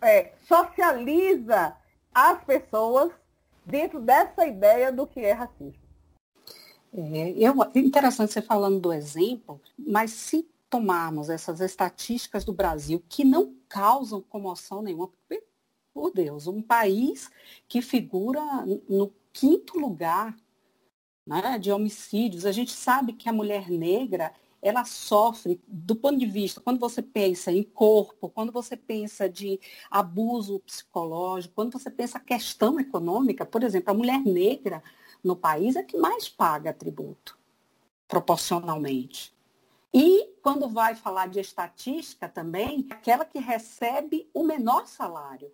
é, 0.02 0.34
socializa 0.42 1.76
as 2.14 2.44
pessoas 2.44 3.12
dentro 3.66 4.00
dessa 4.00 4.46
ideia 4.46 4.92
do 4.92 5.08
que 5.08 5.20
é 5.20 5.32
racismo. 5.32 5.82
É, 6.94 7.32
eu, 7.32 7.56
interessante 7.76 8.32
você 8.32 8.42
falando 8.42 8.80
do 8.80 8.94
exemplo, 8.94 9.60
mas 9.78 10.12
se 10.12 10.48
tomarmos 10.70 11.30
essas 11.30 11.60
estatísticas 11.60 12.44
do 12.46 12.54
Brasil 12.54 13.04
que 13.10 13.24
não 13.24 13.56
causam 13.68 14.22
comoção 14.22 14.82
nenhuma, 14.82 15.10
por 15.94 16.12
Deus, 16.12 16.48
um 16.48 16.62
país 16.62 17.30
que 17.68 17.82
figura 17.82 18.42
no 18.90 19.14
quinto 19.32 19.80
lugar 19.80 20.36
né, 21.26 21.58
de 21.60 21.72
homicídios, 21.72 22.46
a 22.46 22.52
gente 22.52 22.72
sabe 22.72 23.14
que 23.14 23.30
a 23.30 23.34
mulher 23.34 23.70
negra 23.70 24.34
ela 24.64 24.86
sofre 24.86 25.62
do 25.68 25.94
ponto 25.94 26.18
de 26.18 26.26
vista, 26.26 26.62
quando 26.62 26.80
você 26.80 27.02
pensa 27.02 27.52
em 27.52 27.62
corpo, 27.62 28.30
quando 28.30 28.52
você 28.52 28.78
pensa 28.78 29.30
de 29.30 29.60
abuso 29.92 30.60
psicológico, 30.62 31.54
quando 31.54 31.74
você 31.74 31.92
pensa 31.92 32.18
a 32.18 32.22
questão 32.22 32.80
econômica, 32.80 33.46
por 33.46 33.62
exemplo, 33.62 33.92
a 33.92 33.94
mulher 33.94 34.22
negra 34.24 34.82
no 35.22 35.36
país 35.36 35.76
é 35.76 35.84
que 35.84 35.98
mais 35.98 36.30
paga 36.30 36.74
tributo, 36.74 37.38
proporcionalmente. 38.08 39.36
E 39.94 40.30
quando 40.42 40.70
vai 40.70 40.96
falar 40.96 41.28
de 41.28 41.42
estatística 41.42 42.30
também, 42.30 42.88
aquela 42.90 43.26
que 43.26 43.40
recebe 43.40 44.30
o 44.34 44.44
menor 44.44 44.88
salário. 44.88 45.52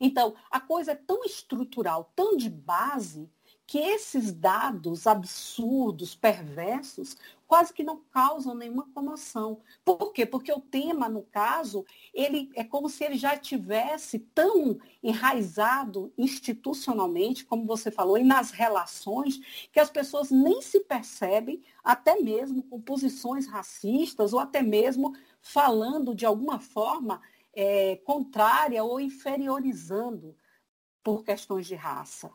Então, 0.00 0.34
a 0.50 0.60
coisa 0.60 0.92
é 0.92 0.94
tão 0.94 1.24
estrutural, 1.24 2.10
tão 2.14 2.36
de 2.36 2.48
base, 2.48 3.28
que 3.72 3.78
esses 3.78 4.34
dados 4.34 5.06
absurdos, 5.06 6.14
perversos, 6.14 7.16
quase 7.46 7.72
que 7.72 7.82
não 7.82 8.02
causam 8.12 8.54
nenhuma 8.54 8.86
comoção. 8.92 9.62
Por 9.82 10.12
quê? 10.12 10.26
Porque 10.26 10.52
o 10.52 10.60
tema, 10.60 11.08
no 11.08 11.22
caso, 11.22 11.82
ele 12.12 12.50
é 12.54 12.64
como 12.64 12.90
se 12.90 13.02
ele 13.02 13.16
já 13.16 13.34
tivesse 13.34 14.18
tão 14.18 14.78
enraizado 15.02 16.12
institucionalmente, 16.18 17.46
como 17.46 17.64
você 17.64 17.90
falou, 17.90 18.18
e 18.18 18.22
nas 18.22 18.50
relações, 18.50 19.40
que 19.72 19.80
as 19.80 19.88
pessoas 19.88 20.30
nem 20.30 20.60
se 20.60 20.80
percebem, 20.80 21.62
até 21.82 22.20
mesmo 22.20 22.62
com 22.64 22.78
posições 22.78 23.46
racistas, 23.46 24.34
ou 24.34 24.38
até 24.38 24.60
mesmo 24.60 25.16
falando 25.40 26.14
de 26.14 26.26
alguma 26.26 26.60
forma 26.60 27.22
é, 27.54 27.96
contrária 28.04 28.84
ou 28.84 29.00
inferiorizando 29.00 30.36
por 31.02 31.24
questões 31.24 31.66
de 31.66 31.74
raça. 31.74 32.30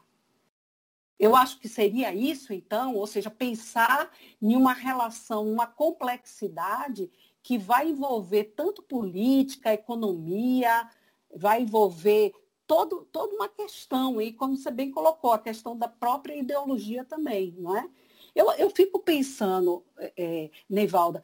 Eu 1.19 1.35
acho 1.35 1.59
que 1.59 1.67
seria 1.67 2.13
isso, 2.13 2.53
então, 2.53 2.95
ou 2.95 3.07
seja, 3.07 3.29
pensar 3.29 4.11
em 4.41 4.55
uma 4.55 4.73
relação, 4.73 5.47
uma 5.47 5.65
complexidade 5.65 7.09
que 7.41 7.57
vai 7.57 7.89
envolver 7.89 8.53
tanto 8.55 8.83
política, 8.83 9.73
economia, 9.73 10.89
vai 11.33 11.61
envolver 11.61 12.33
todo, 12.67 13.07
toda 13.11 13.33
uma 13.33 13.47
questão, 13.47 14.21
e 14.21 14.33
como 14.33 14.55
você 14.55 14.69
bem 14.69 14.91
colocou, 14.91 15.31
a 15.31 15.39
questão 15.39 15.75
da 15.75 15.87
própria 15.87 16.35
ideologia 16.35 17.03
também, 17.03 17.55
não 17.57 17.75
é? 17.75 17.89
Eu, 18.35 18.51
eu 18.51 18.69
fico 18.69 18.99
pensando, 18.99 19.83
é, 19.97 20.51
Neivalda, 20.69 21.23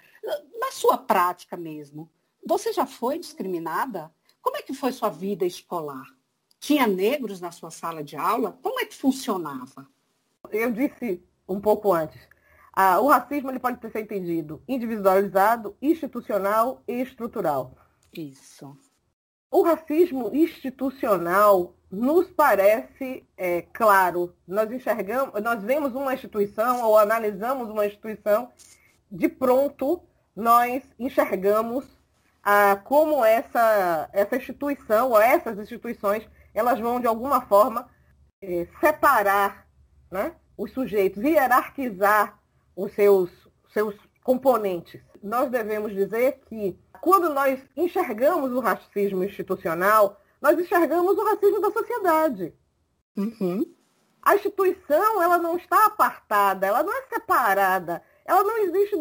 na 0.60 0.72
sua 0.72 0.98
prática 0.98 1.56
mesmo, 1.56 2.10
você 2.44 2.74
já 2.74 2.88
foi 2.88 3.20
discriminada? 3.20 4.12
Como 4.42 4.58
é 4.58 4.62
que 4.62 4.74
foi 4.74 4.92
sua 4.92 5.10
vida 5.10 5.46
escolar? 5.46 6.06
Tinha 6.63 6.88
negros 6.88 7.41
na 7.41 7.51
sua 7.51 7.70
sala 7.70 8.01
de 8.01 8.15
aula? 8.15 8.58
Como 8.63 8.79
é 8.79 8.86
que 8.86 8.96
funcionava? 8.96 9.86
Eu 10.50 10.72
disse 10.72 11.22
um 11.46 11.60
pouco 11.60 11.91
antes. 11.91 12.22
Ah, 12.72 13.01
o 13.01 13.10
racismo 13.10 13.51
ele 13.51 13.60
pode 13.60 13.82
ser 13.91 14.00
entendido 14.00 14.63
individualizado, 14.65 15.75
institucional 15.82 16.82
e 16.88 17.01
estrutural. 17.01 17.75
Isso. 18.13 18.77
O 19.51 19.62
racismo 19.62 20.34
institucional 20.34 21.75
nos 21.91 22.32
parece 22.32 23.27
é, 23.36 23.63
claro. 23.63 24.34
Nós 24.48 24.72
enxergamos, 24.72 25.43
nós 25.43 25.62
vemos 25.62 25.93
uma 25.93 26.13
instituição 26.13 26.82
ou 26.86 26.98
analisamos 26.98 27.70
uma 27.70 27.86
instituição, 27.86 28.50
de 29.12 29.27
pronto 29.27 30.01
nós 30.34 30.82
enxergamos 30.98 31.86
ah, 32.41 32.77
como 32.86 33.25
essa, 33.25 34.10
essa 34.13 34.38
instituição 34.38 35.10
ou 35.10 35.20
essas 35.22 35.60
instituições 35.60 36.25
elas 36.54 36.80
vão, 36.80 37.00
de 37.00 37.08
alguma 37.08 37.42
forma, 37.42 37.90
é, 38.42 38.68
separar 38.80 39.68
né, 40.12 40.36
os 40.58 40.72
sujeitos, 40.72 41.24
hierarquizar 41.24 42.40
os 42.76 42.94
seus, 42.94 43.30
seus 43.72 43.96
componentes. 44.24 45.02
Nós 45.22 45.50
devemos 45.50 45.94
dizer 45.94 46.42
que, 46.48 46.78
quando 47.02 47.34
nós 47.34 47.60
enxergamos 47.76 48.52
o 48.52 48.60
racismo 48.60 49.24
institucional, 49.24 50.20
nós 50.42 50.60
enxergamos 50.60 51.18
o 51.18 51.26
racismo 51.26 51.62
da 51.62 51.72
sociedade. 51.72 52.54
Uhum. 53.16 53.74
A 54.22 54.36
instituição 54.36 55.22
ela 55.22 55.38
não 55.38 55.58
está 55.58 55.86
apartada, 55.86 56.66
ela 56.66 56.84
não 56.84 56.94
é 56.94 57.02
separada, 57.08 58.02
ela 58.26 58.44
não 58.44 58.58
existe 58.60 58.96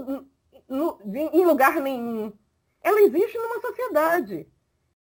no, 0.68 0.98
em 1.04 1.44
lugar 1.44 1.76
nenhum. 1.76 2.32
Ela 2.82 3.00
existe 3.02 3.38
numa 3.38 3.60
sociedade. 3.60 4.48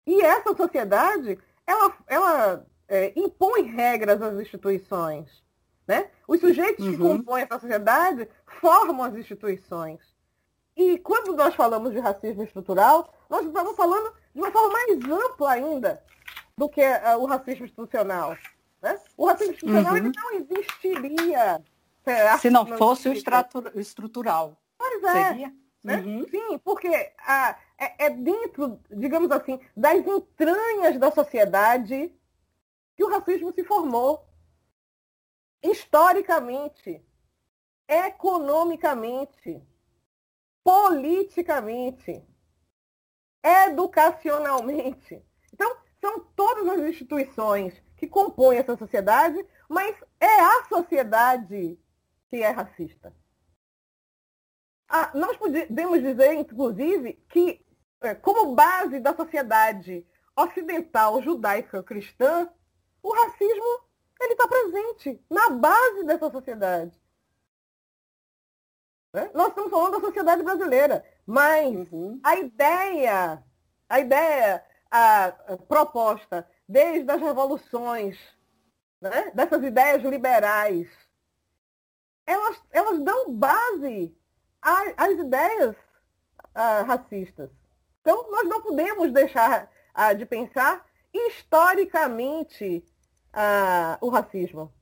E 0.05 0.21
essa 0.21 0.55
sociedade, 0.55 1.37
ela, 1.67 1.93
ela 2.07 2.65
é, 2.87 3.13
impõe 3.15 3.63
regras 3.63 4.21
às 4.21 4.39
instituições. 4.39 5.43
Né? 5.85 6.09
Os 6.27 6.39
sujeitos 6.39 6.85
uhum. 6.85 6.91
que 6.91 6.97
compõem 6.97 7.43
essa 7.43 7.59
sociedade 7.59 8.27
formam 8.59 9.03
as 9.03 9.15
instituições. 9.15 9.99
E 10.75 10.97
quando 10.99 11.35
nós 11.35 11.53
falamos 11.55 11.91
de 11.91 11.99
racismo 11.99 12.43
estrutural, 12.43 13.13
nós 13.29 13.45
estamos 13.45 13.75
falando 13.75 14.13
de 14.33 14.41
uma 14.41 14.51
forma 14.51 14.73
mais 14.73 14.89
ampla 15.03 15.51
ainda 15.51 16.03
do 16.57 16.69
que 16.69 16.81
uh, 16.81 17.17
o 17.19 17.25
racismo 17.25 17.65
institucional. 17.65 18.37
Né? 18.81 18.99
O 19.15 19.25
racismo 19.25 19.53
institucional 19.53 19.93
uhum. 19.93 19.97
ele 19.97 20.11
não 20.15 20.33
existiria 20.33 21.61
se 22.39 22.49
não 22.49 22.65
fosse 22.77 23.09
o 23.09 23.13
estrutural. 23.75 24.57
Pois 24.77 25.03
é. 25.03 25.27
Seria? 25.27 25.53
Né? 25.83 25.97
Uhum. 25.97 26.25
Sim, 26.29 26.57
porque 26.63 27.11
ah, 27.25 27.55
é, 27.77 28.05
é, 28.05 28.09
dentro, 28.09 28.81
digamos 28.89 29.29
assim, 29.31 29.59
das 29.75 30.05
entranhas 30.05 30.97
da 30.97 31.11
sociedade 31.11 32.11
que 32.95 33.03
o 33.03 33.09
racismo 33.09 33.53
se 33.53 33.63
formou. 33.63 34.27
Historicamente, 35.61 37.05
economicamente, 37.87 39.61
politicamente, 40.63 42.25
educacionalmente. 43.43 45.23
Então, 45.53 45.77
são 46.01 46.19
todas 46.35 46.67
as 46.67 46.79
instituições 46.89 47.81
que 47.95 48.07
compõem 48.07 48.57
essa 48.57 48.75
sociedade, 48.77 49.45
mas 49.69 49.95
é 50.19 50.39
a 50.39 50.65
sociedade 50.65 51.79
que 52.29 52.43
é 52.43 52.49
racista. 52.49 53.13
Ah, 54.89 55.11
nós 55.13 55.35
podemos 55.37 56.01
dizer, 56.01 56.33
inclusive, 56.33 57.13
que 57.29 57.65
como 58.21 58.55
base 58.55 58.99
da 58.99 59.15
sociedade 59.15 60.05
ocidental 60.35 61.21
judaica 61.21 61.81
cristã, 61.81 62.49
o 63.01 63.11
racismo 63.11 63.87
ele 64.19 64.33
está 64.33 64.47
presente 64.47 65.21
na 65.29 65.49
base 65.49 66.03
dessa 66.03 66.29
sociedade. 66.29 66.99
Né? 69.13 69.31
Nós 69.33 69.49
estamos 69.49 69.71
falando 69.71 69.99
da 69.99 70.07
sociedade 70.07 70.43
brasileira, 70.43 71.05
mas 71.25 71.91
uhum. 71.91 72.19
a 72.23 72.35
ideia, 72.35 73.43
a 73.87 73.99
ideia 73.99 74.65
a, 74.91 75.25
a 75.25 75.57
proposta 75.57 76.47
desde 76.67 77.09
as 77.11 77.21
revoluções, 77.21 78.17
né? 79.01 79.31
dessas 79.33 79.63
ideias 79.63 80.03
liberais, 80.03 80.87
elas, 82.25 82.61
elas 82.71 82.99
dão 82.99 83.33
base 83.33 84.15
às 84.61 85.17
ideias 85.17 85.75
uh, 85.75 86.85
racistas. 86.85 87.49
Então, 88.07 88.31
nós 88.31 88.47
não 88.47 88.61
podemos 88.61 89.11
deixar 89.11 89.69
uh, 89.93 90.15
de 90.15 90.25
pensar 90.25 90.85
historicamente 91.13 92.81
uh, 93.33 93.97
o 93.99 94.07
racismo. 94.07 94.73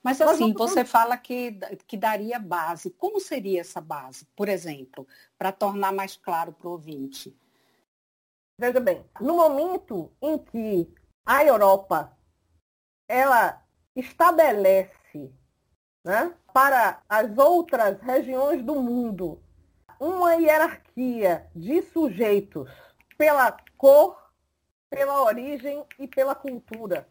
Mas 0.00 0.20
assim, 0.20 0.52
você 0.52 0.84
fala 0.84 1.16
que, 1.16 1.58
que 1.84 1.96
daria 1.96 2.38
base. 2.38 2.90
Como 2.90 3.18
seria 3.18 3.60
essa 3.60 3.80
base, 3.80 4.24
por 4.36 4.48
exemplo, 4.48 5.04
para 5.36 5.50
tornar 5.50 5.92
mais 5.92 6.16
claro 6.16 6.52
para 6.52 6.68
o 6.68 6.70
ouvinte? 6.70 7.36
Veja 8.56 8.78
bem, 8.78 9.04
no 9.20 9.34
momento 9.34 10.12
em 10.22 10.38
que 10.38 10.94
a 11.26 11.44
Europa 11.44 12.16
ela 13.08 13.60
estabelece 13.96 15.34
né, 16.04 16.32
para 16.52 17.02
as 17.08 17.36
outras 17.36 18.00
regiões 18.00 18.62
do 18.62 18.76
mundo 18.76 19.43
uma 20.04 20.34
hierarquia 20.34 21.46
de 21.56 21.80
sujeitos 21.80 22.70
pela 23.16 23.56
cor, 23.78 24.30
pela 24.90 25.22
origem 25.22 25.82
e 25.98 26.06
pela 26.06 26.34
cultura. 26.34 27.08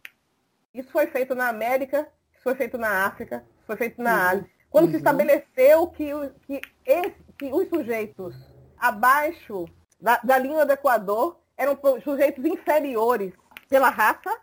Isso 0.72 0.92
foi 0.92 1.08
feito 1.08 1.34
na 1.34 1.50
América, 1.50 2.08
isso 2.32 2.44
foi 2.44 2.54
feito 2.54 2.78
na 2.78 3.06
África, 3.06 3.44
isso 3.58 3.66
foi 3.66 3.76
feito 3.78 4.02
na 4.02 4.14
uhum. 4.14 4.30
Ásia. 4.30 4.50
Quando 4.70 4.86
uhum. 4.86 4.92
se 4.92 4.98
estabeleceu 4.98 5.88
que, 5.88 6.12
que, 6.46 6.62
esse, 6.86 7.24
que, 7.38 7.52
os 7.52 7.68
sujeitos 7.68 8.36
abaixo 8.78 9.66
da, 10.00 10.18
da 10.18 10.38
linha 10.38 10.66
do 10.66 10.74
Equador 10.74 11.40
eram 11.58 11.78
sujeitos 12.04 12.46
inferiores 12.46 13.34
pela 13.70 13.90
raça, 13.90 14.40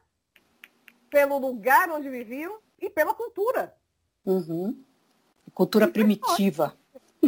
pelo 1.08 1.38
lugar 1.38 1.88
onde 1.90 2.08
viviam 2.08 2.58
e 2.80 2.90
pela 2.90 3.14
cultura. 3.14 3.76
Uhum. 4.24 4.84
Cultura 5.54 5.84
isso 5.84 5.92
primitiva. 5.92 6.76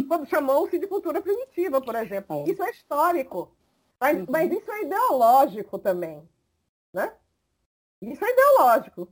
Quando 0.07 0.27
chamou-se 0.27 0.77
de 0.79 0.87
cultura 0.87 1.21
primitiva, 1.21 1.81
por 1.81 1.95
exemplo. 1.95 2.43
É. 2.47 2.51
Isso 2.51 2.63
é 2.63 2.71
histórico. 2.71 3.51
Mas, 3.99 4.17
uhum. 4.17 4.25
mas, 4.29 4.51
isso 4.51 4.71
é 4.71 4.81
ideológico 4.81 5.79
também. 5.79 6.27
Né? 6.91 7.11
Isso 8.01 8.23
é 8.25 8.31
ideológico. 8.31 9.07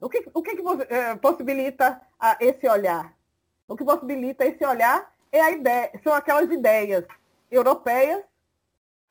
O 0.00 0.08
que, 0.08 0.28
o 0.32 0.42
que, 0.42 0.56
que 0.56 0.62
é, 0.94 1.16
possibilita 1.16 2.00
esse 2.40 2.68
olhar? 2.68 3.16
O 3.66 3.76
que 3.76 3.84
possibilita 3.84 4.44
esse 4.44 4.64
olhar 4.64 5.12
é 5.32 5.40
a 5.40 5.50
ideia, 5.50 5.90
são 6.04 6.12
aquelas 6.12 6.50
ideias 6.50 7.04
europeias 7.50 8.22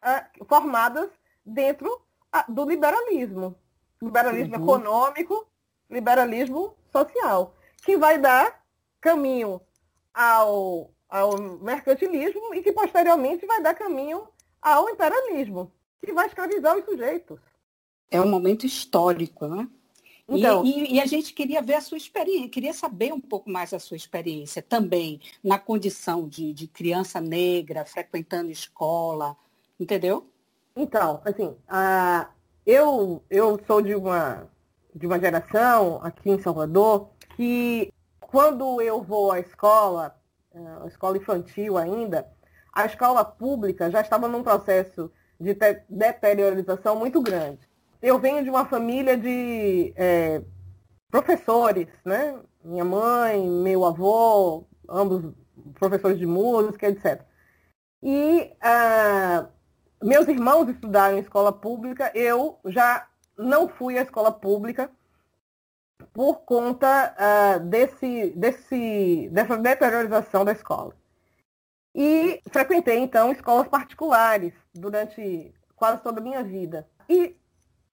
uh, 0.02 0.46
formadas 0.46 1.10
dentro 1.46 2.02
uh, 2.34 2.52
do 2.52 2.64
liberalismo. 2.64 3.56
Liberalismo 4.02 4.56
uhum. 4.58 4.64
econômico, 4.64 5.48
liberalismo 5.90 6.76
social 6.92 7.54
que 7.86 7.96
vai 7.98 8.18
dar 8.18 8.64
caminho 9.00 9.62
ao, 10.16 10.90
ao 11.10 11.38
mercantilismo 11.62 12.54
e 12.56 12.64
que 12.64 12.72
posteriormente 12.72 13.46
vai 13.46 13.62
dar 13.62 13.76
caminho 13.76 14.24
ao 14.62 14.90
imperialismo, 14.90 15.72
que 16.04 16.14
vai 16.14 16.28
escravizar 16.28 16.78
os 16.78 16.86
sujeitos. 16.86 17.40
É 18.10 18.22
um 18.22 18.30
momento 18.30 18.66
histórico, 18.66 19.48
né? 19.48 19.68
Então, 20.28 20.66
e, 20.66 20.86
e, 20.86 20.96
e, 20.96 21.00
a 21.00 21.06
gente 21.06 21.34
queria 21.34 21.62
ver 21.62 21.76
a 21.76 21.82
sua 21.82 21.98
experiência, 21.98 22.50
queria 22.50 22.74
saber 22.74 23.14
um 23.14 23.22
pouco 23.22 23.48
mais 23.48 23.74
a 23.74 23.80
sua 23.80 23.96
experiência 23.96 24.60
também, 24.60 25.20
na 25.44 25.60
condição 25.60 26.28
de, 26.28 26.52
de 26.52 26.68
criança 26.68 27.22
negra, 27.22 27.86
frequentando 27.86 28.50
escola, 28.50 29.38
entendeu? 29.80 30.28
Então, 30.76 31.22
assim, 31.24 31.56
a, 31.68 32.28
eu, 32.66 33.22
eu 33.30 33.60
sou 33.68 33.84
de 33.84 33.94
uma, 33.94 34.50
de 34.96 35.06
uma 35.06 35.20
geração 35.20 36.00
aqui 36.02 36.32
em 36.32 36.42
Salvador 36.42 37.10
que 37.36 37.94
quando 38.36 38.82
eu 38.82 39.02
vou 39.02 39.32
à 39.32 39.40
escola, 39.40 40.14
é, 40.54 40.60
a 40.84 40.88
escola 40.88 41.16
infantil 41.16 41.78
ainda, 41.78 42.30
a 42.74 42.86
escola 42.86 43.24
pública 43.24 43.90
já 43.90 44.02
estava 44.02 44.28
num 44.28 44.44
processo 44.44 45.10
de 45.40 45.58
deteriorização 45.88 46.98
muito 46.98 47.22
grande. 47.22 47.62
Eu 48.02 48.20
venho 48.20 48.44
de 48.44 48.50
uma 48.50 48.66
família 48.66 49.16
de 49.16 49.94
é, 49.96 50.42
professores, 51.10 51.88
né? 52.04 52.38
Minha 52.62 52.84
mãe, 52.84 53.42
meu 53.48 53.86
avô, 53.86 54.66
ambos 54.90 55.34
professores 55.76 56.20
de 56.20 56.26
música, 56.26 56.90
etc. 56.90 57.22
E 58.04 58.52
uh, 58.62 59.48
meus 60.06 60.28
irmãos 60.28 60.68
estudaram 60.68 61.18
em 61.18 61.22
escola 61.22 61.54
pública, 61.54 62.12
eu 62.14 62.60
já 62.66 63.08
não 63.38 63.70
fui 63.70 63.98
à 63.98 64.02
escola 64.02 64.30
pública, 64.30 64.92
por 66.14 66.42
conta 66.42 67.16
uh, 67.18 67.60
desse, 67.60 68.32
desse, 68.32 69.30
dessa 69.32 69.58
deteriorização 69.58 70.46
da 70.46 70.52
escola. 70.52 70.96
E 71.94 72.42
frequentei, 72.50 73.00
então, 73.00 73.32
escolas 73.32 73.68
particulares 73.68 74.54
durante 74.74 75.54
quase 75.76 76.02
toda 76.02 76.20
a 76.20 76.24
minha 76.24 76.44
vida. 76.44 76.88
E 77.10 77.36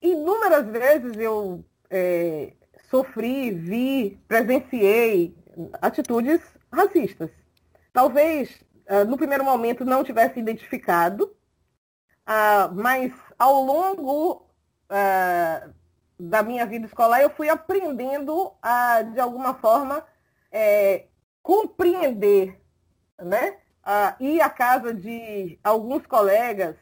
inúmeras 0.00 0.66
vezes 0.66 1.16
eu 1.16 1.64
é, 1.88 2.52
sofri, 2.90 3.50
vi, 3.52 4.18
presenciei 4.26 5.36
atitudes 5.80 6.40
racistas. 6.72 7.30
Talvez, 7.92 8.60
uh, 8.88 9.04
no 9.04 9.16
primeiro 9.16 9.44
momento, 9.44 9.84
não 9.84 10.02
tivesse 10.02 10.40
identificado, 10.40 11.24
uh, 12.26 12.74
mas 12.74 13.12
ao 13.38 13.62
longo 13.62 14.48
da 16.28 16.42
minha 16.42 16.64
vida 16.64 16.86
escolar, 16.86 17.20
eu 17.20 17.30
fui 17.30 17.48
aprendendo 17.48 18.52
a, 18.62 19.02
de 19.02 19.18
alguma 19.18 19.54
forma, 19.54 20.04
é, 20.50 21.06
compreender, 21.42 22.60
né? 23.18 23.56
Ir 24.20 24.40
à 24.40 24.48
casa 24.48 24.94
de 24.94 25.58
alguns 25.64 26.06
colegas 26.06 26.76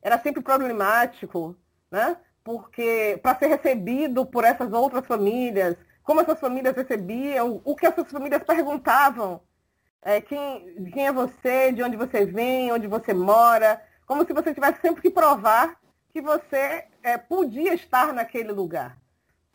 era 0.00 0.16
sempre 0.20 0.40
problemático, 0.40 1.56
né? 1.90 2.16
Porque 2.44 3.18
para 3.20 3.36
ser 3.36 3.48
recebido 3.48 4.24
por 4.24 4.44
essas 4.44 4.72
outras 4.72 5.04
famílias, 5.06 5.76
como 6.04 6.20
essas 6.20 6.38
famílias 6.38 6.76
recebiam, 6.76 7.60
o 7.64 7.74
que 7.74 7.86
essas 7.86 8.08
famílias 8.08 8.44
perguntavam, 8.44 9.40
é, 10.02 10.20
quem, 10.20 10.84
quem 10.92 11.06
é 11.08 11.12
você, 11.12 11.72
de 11.72 11.82
onde 11.82 11.96
você 11.96 12.24
vem, 12.24 12.70
onde 12.70 12.86
você 12.86 13.12
mora, 13.12 13.82
como 14.06 14.24
se 14.24 14.32
você 14.32 14.54
tivesse 14.54 14.80
sempre 14.80 15.02
que 15.02 15.10
provar 15.10 15.80
que 16.14 16.22
você 16.22 16.86
é, 17.02 17.18
podia 17.18 17.74
estar 17.74 18.14
naquele 18.14 18.52
lugar. 18.52 18.96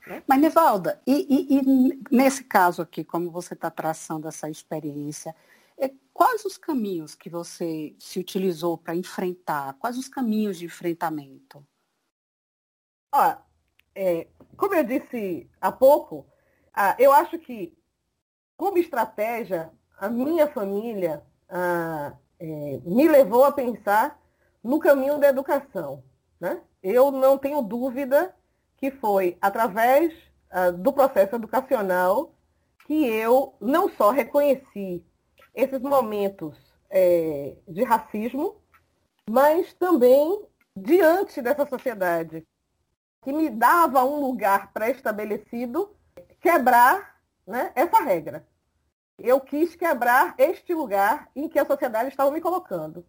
Né? 0.05 0.21
Mas, 0.27 0.41
Nivalda, 0.41 1.01
e, 1.07 1.25
e, 1.29 1.57
e, 1.57 2.03
nesse 2.11 2.43
caso 2.43 2.81
aqui, 2.81 3.03
como 3.03 3.31
você 3.31 3.53
está 3.53 3.71
traçando 3.71 4.27
essa 4.27 4.49
experiência, 4.49 5.33
É, 5.81 5.89
quais 6.13 6.43
os 6.43 6.57
caminhos 6.57 7.15
que 7.15 7.29
você 7.29 7.95
se 7.97 8.19
utilizou 8.19 8.77
para 8.77 8.93
enfrentar? 8.93 9.77
Quais 9.79 9.97
os 9.97 10.09
caminhos 10.09 10.57
de 10.59 10.65
enfrentamento? 10.65 11.65
Ó, 13.13 13.37
é, 13.95 14.27
como 14.57 14.75
eu 14.75 14.83
disse 14.83 15.49
há 15.61 15.71
pouco, 15.71 16.27
ah, 16.73 16.97
eu 16.99 17.13
acho 17.13 17.39
que, 17.39 17.73
como 18.57 18.77
estratégia, 18.77 19.71
a 19.97 20.09
minha 20.09 20.47
família 20.47 21.23
ah, 21.47 22.11
é, 22.37 22.81
me 22.83 23.07
levou 23.07 23.45
a 23.45 23.53
pensar 23.53 24.19
no 24.61 24.79
caminho 24.79 25.17
da 25.17 25.29
educação. 25.29 26.03
Né? 26.39 26.61
Eu 26.81 27.11
não 27.11 27.37
tenho 27.37 27.61
dúvida 27.61 28.33
que 28.77 28.89
foi 28.91 29.37
através 29.41 30.13
ah, 30.49 30.71
do 30.71 30.93
processo 30.93 31.35
educacional 31.35 32.33
que 32.85 33.05
eu 33.05 33.53
não 33.59 33.87
só 33.89 34.09
reconheci 34.09 35.05
esses 35.53 35.79
momentos 35.81 36.57
é, 36.89 37.55
de 37.67 37.83
racismo, 37.83 38.55
mas 39.29 39.73
também 39.73 40.43
diante 40.75 41.41
dessa 41.41 41.67
sociedade 41.67 42.47
que 43.21 43.33
me 43.33 43.49
dava 43.49 44.03
um 44.05 44.19
lugar 44.21 44.71
pré-estabelecido, 44.73 45.93
quebrar 46.39 47.19
né, 47.45 47.71
essa 47.75 48.01
regra. 48.01 48.47
Eu 49.19 49.41
quis 49.41 49.75
quebrar 49.75 50.33
este 50.37 50.73
lugar 50.73 51.29
em 51.35 51.49
que 51.49 51.59
a 51.59 51.65
sociedade 51.65 52.09
estava 52.09 52.31
me 52.31 52.39
colocando. 52.39 53.05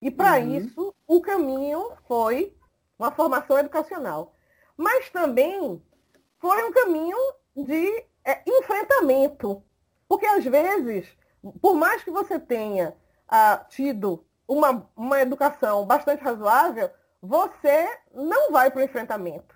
E 0.00 0.10
para 0.10 0.40
uhum. 0.40 0.56
isso, 0.56 0.94
o 1.06 1.20
caminho 1.20 1.92
foi 2.08 2.56
uma 3.00 3.10
formação 3.10 3.58
educacional. 3.58 4.34
Mas 4.76 5.08
também 5.10 5.82
foi 6.38 6.64
um 6.64 6.72
caminho 6.72 7.16
de 7.56 8.04
é, 8.24 8.42
enfrentamento. 8.46 9.62
Porque 10.06 10.26
às 10.26 10.44
vezes, 10.44 11.08
por 11.60 11.74
mais 11.74 12.04
que 12.04 12.10
você 12.10 12.38
tenha 12.38 12.94
ah, 13.26 13.64
tido 13.68 14.24
uma, 14.46 14.86
uma 14.94 15.20
educação 15.20 15.86
bastante 15.86 16.22
razoável, 16.22 16.90
você 17.22 17.88
não 18.14 18.52
vai 18.52 18.70
para 18.70 18.80
o 18.80 18.84
enfrentamento. 18.84 19.54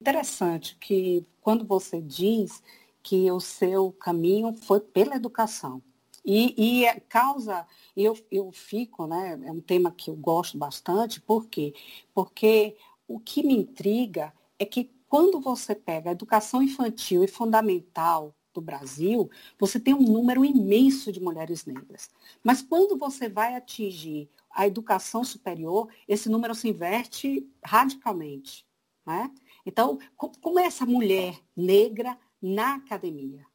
Interessante 0.00 0.76
que 0.76 1.26
quando 1.40 1.66
você 1.66 2.00
diz 2.00 2.62
que 3.02 3.30
o 3.30 3.40
seu 3.40 3.92
caminho 3.92 4.54
foi 4.54 4.80
pela 4.80 5.16
educação. 5.16 5.82
E, 6.26 6.80
e 6.80 6.84
é 6.84 6.98
causa, 6.98 7.64
eu, 7.96 8.18
eu 8.32 8.50
fico, 8.50 9.06
né? 9.06 9.40
É 9.44 9.52
um 9.52 9.60
tema 9.60 9.92
que 9.92 10.10
eu 10.10 10.16
gosto 10.16 10.58
bastante, 10.58 11.20
por 11.20 11.46
quê? 11.46 11.72
Porque 12.12 12.76
o 13.06 13.20
que 13.20 13.44
me 13.44 13.54
intriga 13.54 14.34
é 14.58 14.64
que 14.64 14.90
quando 15.08 15.40
você 15.40 15.72
pega 15.72 16.10
a 16.10 16.12
educação 16.12 16.60
infantil 16.60 17.22
e 17.22 17.28
fundamental 17.28 18.34
do 18.52 18.60
Brasil, 18.60 19.30
você 19.56 19.78
tem 19.78 19.94
um 19.94 20.02
número 20.02 20.44
imenso 20.44 21.12
de 21.12 21.20
mulheres 21.20 21.64
negras. 21.64 22.10
Mas 22.42 22.60
quando 22.60 22.98
você 22.98 23.28
vai 23.28 23.54
atingir 23.54 24.28
a 24.50 24.66
educação 24.66 25.22
superior, 25.22 25.88
esse 26.08 26.28
número 26.28 26.54
se 26.54 26.68
inverte 26.68 27.48
radicalmente. 27.64 28.66
Né? 29.06 29.32
Então, 29.64 29.98
como 30.16 30.58
é 30.58 30.64
essa 30.64 30.84
mulher 30.84 31.38
negra 31.54 32.18
na 32.42 32.76
academia? 32.76 33.46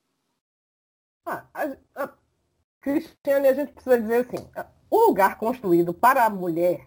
Ah, 1.25 1.47
a, 1.53 2.03
a, 2.03 2.13
Cristiane, 2.81 3.47
a 3.47 3.53
gente 3.53 3.73
precisa 3.73 3.99
dizer 3.99 4.27
assim, 4.27 4.49
o 4.89 5.07
lugar 5.07 5.37
construído 5.37 5.93
para 5.93 6.25
a 6.25 6.29
mulher, 6.29 6.85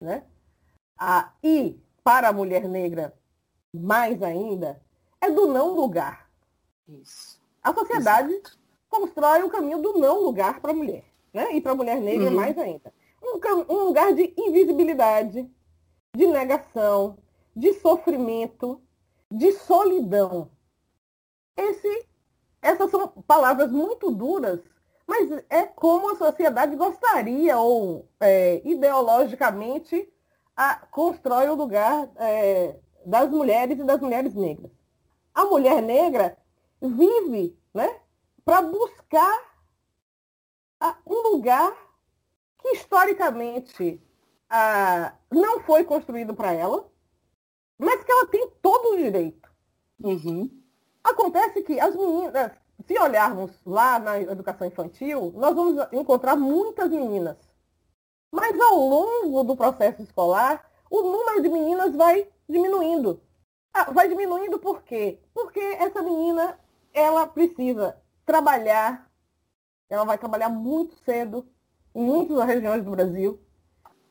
né? 0.00 0.24
A, 0.96 1.32
e 1.42 1.78
para 2.04 2.28
a 2.28 2.32
mulher 2.32 2.68
negra 2.68 3.12
mais 3.74 4.22
ainda, 4.22 4.80
é 5.20 5.30
do 5.30 5.46
não 5.46 5.74
lugar. 5.74 6.30
Isso. 6.88 7.40
A 7.62 7.72
sociedade 7.72 8.32
Exato. 8.32 8.58
constrói 8.88 9.42
o 9.42 9.50
caminho 9.50 9.80
do 9.80 9.98
não 9.98 10.22
lugar 10.22 10.60
para 10.60 10.72
a 10.72 10.74
mulher. 10.74 11.04
Né? 11.32 11.54
E 11.54 11.60
para 11.60 11.72
a 11.72 11.74
mulher 11.74 12.00
negra 12.00 12.28
uhum. 12.28 12.36
mais 12.36 12.56
ainda. 12.58 12.92
Um, 13.22 13.38
um 13.72 13.84
lugar 13.84 14.12
de 14.14 14.34
invisibilidade, 14.36 15.50
de 16.14 16.26
negação, 16.26 17.18
de 17.56 17.72
sofrimento, 17.74 18.82
de 19.30 19.52
solidão. 19.52 20.50
Esse, 21.56 22.06
essas 22.60 22.90
são 22.90 23.08
palavras 23.08 23.70
muito 23.70 24.10
duras, 24.10 24.60
mas 25.06 25.30
é 25.50 25.64
como 25.64 26.10
a 26.10 26.16
sociedade 26.16 26.76
gostaria 26.76 27.58
ou 27.58 28.08
é, 28.20 28.60
ideologicamente 28.64 30.12
a, 30.56 30.76
constrói 30.90 31.48
o 31.48 31.54
lugar 31.54 32.08
é, 32.16 32.76
das 33.04 33.28
mulheres 33.30 33.78
e 33.78 33.84
das 33.84 34.00
mulheres 34.00 34.34
negras. 34.34 34.70
A 35.34 35.44
mulher 35.44 35.82
negra 35.82 36.36
vive 36.80 37.58
né, 37.72 38.00
para 38.44 38.62
buscar 38.62 39.52
a, 40.80 40.96
um 41.06 41.30
lugar 41.30 41.72
que 42.60 42.68
historicamente 42.70 44.00
a, 44.48 45.14
não 45.30 45.60
foi 45.60 45.84
construído 45.84 46.34
para 46.34 46.52
ela, 46.52 46.90
mas 47.78 48.04
que 48.04 48.12
ela 48.12 48.26
tem 48.26 48.48
todo 48.60 48.94
o 48.94 48.96
direito. 48.96 49.50
Uhum. 50.02 50.62
Acontece 51.02 51.62
que 51.62 51.80
as 51.80 51.96
meninas, 51.96 52.52
se 52.86 52.98
olharmos 52.98 53.50
lá 53.64 53.98
na 53.98 54.20
educação 54.20 54.66
infantil, 54.66 55.32
nós 55.36 55.54
vamos 55.54 55.86
encontrar 55.92 56.36
muitas 56.36 56.90
meninas. 56.90 57.36
Mas 58.30 58.58
ao 58.58 58.76
longo 58.76 59.44
do 59.44 59.56
processo 59.56 60.02
escolar, 60.02 60.64
o 60.90 61.02
número 61.02 61.42
de 61.42 61.48
meninas 61.48 61.94
vai 61.94 62.26
diminuindo. 62.48 63.20
Ah, 63.72 63.90
vai 63.90 64.08
diminuindo 64.08 64.58
por 64.58 64.82
quê? 64.82 65.18
Porque 65.32 65.60
essa 65.60 66.02
menina, 66.02 66.58
ela 66.92 67.26
precisa 67.26 67.96
trabalhar, 68.26 69.10
ela 69.88 70.04
vai 70.04 70.18
trabalhar 70.18 70.48
muito 70.48 70.94
cedo 71.04 71.46
em 71.94 72.04
muitas 72.04 72.44
regiões 72.44 72.84
do 72.84 72.90
Brasil, 72.90 73.40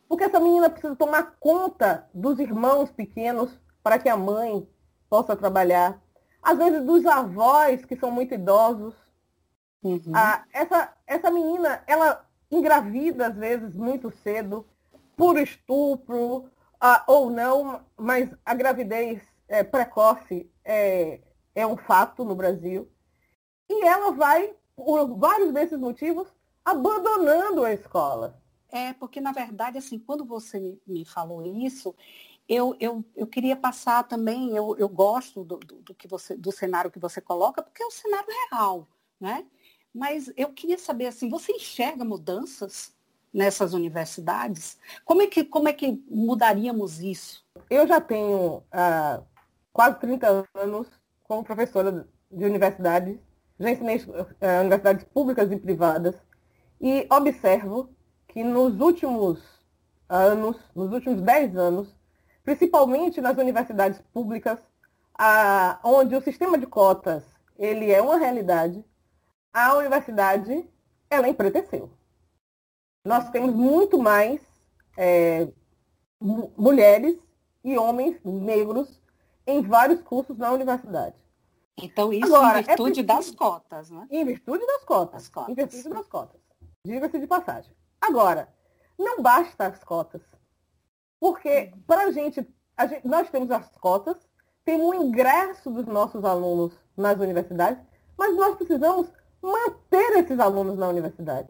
porque 0.07 0.23
essa 0.23 0.39
menina 0.39 0.69
precisa 0.69 0.95
tomar 0.95 1.37
conta 1.39 2.09
dos 2.13 2.39
irmãos 2.39 2.91
pequenos 2.91 3.51
para 3.83 3.99
que 3.99 4.09
a 4.09 4.17
mãe 4.17 4.67
possa 5.09 5.35
trabalhar. 5.35 6.00
Às 6.41 6.57
vezes 6.57 6.85
dos 6.85 7.05
avós 7.05 7.85
que 7.85 7.95
são 7.95 8.11
muito 8.11 8.33
idosos. 8.33 8.95
Uhum. 9.83 10.11
Ah, 10.13 10.43
essa, 10.53 10.93
essa 11.05 11.31
menina, 11.31 11.83
ela 11.87 12.25
engravida 12.49 13.27
às 13.27 13.35
vezes 13.35 13.75
muito 13.75 14.11
cedo, 14.11 14.65
por 15.15 15.37
estupro, 15.37 16.49
ah, 16.79 17.03
ou 17.07 17.29
não, 17.29 17.81
mas 17.95 18.29
a 18.45 18.53
gravidez 18.53 19.21
é, 19.47 19.63
precoce 19.63 20.49
é, 20.65 21.21
é 21.53 21.65
um 21.65 21.77
fato 21.77 22.25
no 22.25 22.35
Brasil. 22.35 22.89
E 23.69 23.85
ela 23.85 24.11
vai, 24.11 24.53
por 24.75 25.07
vários 25.17 25.51
desses 25.51 25.79
motivos, 25.79 26.27
abandonando 26.65 27.63
a 27.63 27.73
escola. 27.73 28.41
É, 28.69 28.93
porque 28.93 29.19
na 29.19 29.31
verdade, 29.31 29.77
assim, 29.77 29.99
quando 29.99 30.25
você 30.25 30.77
me 30.87 31.05
falou 31.05 31.43
isso, 31.43 31.93
eu, 32.51 32.75
eu, 32.81 33.05
eu 33.15 33.25
queria 33.25 33.55
passar 33.55 34.03
também, 34.03 34.53
eu, 34.53 34.75
eu 34.77 34.89
gosto 34.89 35.41
do, 35.41 35.55
do, 35.55 35.75
do, 35.77 35.95
que 35.95 36.05
você, 36.05 36.35
do 36.35 36.51
cenário 36.51 36.91
que 36.91 36.99
você 36.99 37.21
coloca, 37.21 37.63
porque 37.63 37.81
é 37.81 37.87
um 37.87 37.91
cenário 37.91 38.27
real, 38.51 38.89
né? 39.17 39.45
Mas 39.93 40.29
eu 40.35 40.49
queria 40.51 40.77
saber, 40.77 41.07
assim, 41.07 41.29
você 41.29 41.53
enxerga 41.53 42.03
mudanças 42.03 42.93
nessas 43.33 43.73
universidades? 43.73 44.77
Como 45.05 45.21
é 45.21 45.27
que, 45.27 45.45
como 45.45 45.69
é 45.69 45.73
que 45.73 46.03
mudaríamos 46.09 46.99
isso? 46.99 47.41
Eu 47.69 47.87
já 47.87 48.01
tenho 48.01 48.61
ah, 48.69 49.21
quase 49.71 49.97
30 50.01 50.45
anos 50.53 50.87
como 51.23 51.45
professora 51.45 52.05
de 52.29 52.43
universidades, 52.43 53.17
já 53.57 53.71
ensinei 53.71 54.03
ah, 54.41 54.59
universidades 54.59 55.05
públicas 55.05 55.49
e 55.49 55.55
privadas, 55.55 56.15
e 56.81 57.07
observo 57.09 57.95
que 58.27 58.43
nos 58.43 58.77
últimos 58.81 59.41
anos, 60.09 60.57
nos 60.75 60.91
últimos 60.91 61.21
10 61.21 61.55
anos, 61.55 62.00
principalmente 62.43 63.21
nas 63.21 63.37
universidades 63.37 64.01
públicas, 64.13 64.59
ah, 65.17 65.79
onde 65.83 66.15
o 66.15 66.21
sistema 66.21 66.57
de 66.57 66.65
cotas 66.65 67.23
ele 67.57 67.91
é 67.91 68.01
uma 68.01 68.17
realidade, 68.17 68.83
a 69.53 69.75
universidade 69.75 70.67
ela 71.09 71.27
empreteceu 71.27 71.91
nós 73.05 73.29
temos 73.29 73.53
muito 73.53 73.97
mais 73.97 74.41
é, 74.97 75.47
mulheres 76.19 77.17
e 77.63 77.77
homens 77.77 78.19
negros 78.23 79.01
em 79.45 79.61
vários 79.61 80.01
cursos 80.01 80.37
na 80.37 80.51
universidade. 80.51 81.15
Então, 81.77 82.13
isso 82.13 82.35
Agora, 82.35 82.59
em 82.59 82.63
é 82.63 82.65
virtude 82.65 82.99
é 82.99 83.03
das 83.03 83.31
cotas, 83.31 83.89
né? 83.89 84.07
Em 84.11 84.25
virtude 84.25 84.65
das 84.65 84.83
cotas. 84.83 85.27
cotas. 85.29 85.49
Em 85.49 85.55
virtude 85.55 85.89
das 85.89 86.07
cotas. 86.07 86.41
Diga-se 86.85 87.19
de 87.19 87.27
passagem. 87.27 87.71
Agora, 87.99 88.47
não 88.99 89.21
basta 89.21 89.67
as 89.67 89.83
cotas. 89.83 90.21
Porque, 91.21 91.71
para 91.85 92.05
a 92.05 92.11
gente, 92.11 92.43
nós 93.05 93.29
temos 93.29 93.51
as 93.51 93.69
cotas, 93.77 94.17
temos 94.65 94.87
o 94.87 94.93
ingresso 94.95 95.69
dos 95.69 95.85
nossos 95.85 96.25
alunos 96.25 96.73
nas 96.97 97.19
universidades, 97.19 97.79
mas 98.17 98.35
nós 98.35 98.55
precisamos 98.55 99.07
manter 99.39 100.17
esses 100.17 100.39
alunos 100.39 100.79
na 100.79 100.89
universidade. 100.89 101.47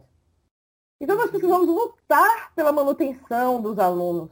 Então, 1.00 1.16
nós 1.16 1.30
precisamos 1.30 1.66
lutar 1.66 2.52
pela 2.54 2.70
manutenção 2.70 3.62
dos 3.62 3.78
alunos. 3.78 4.30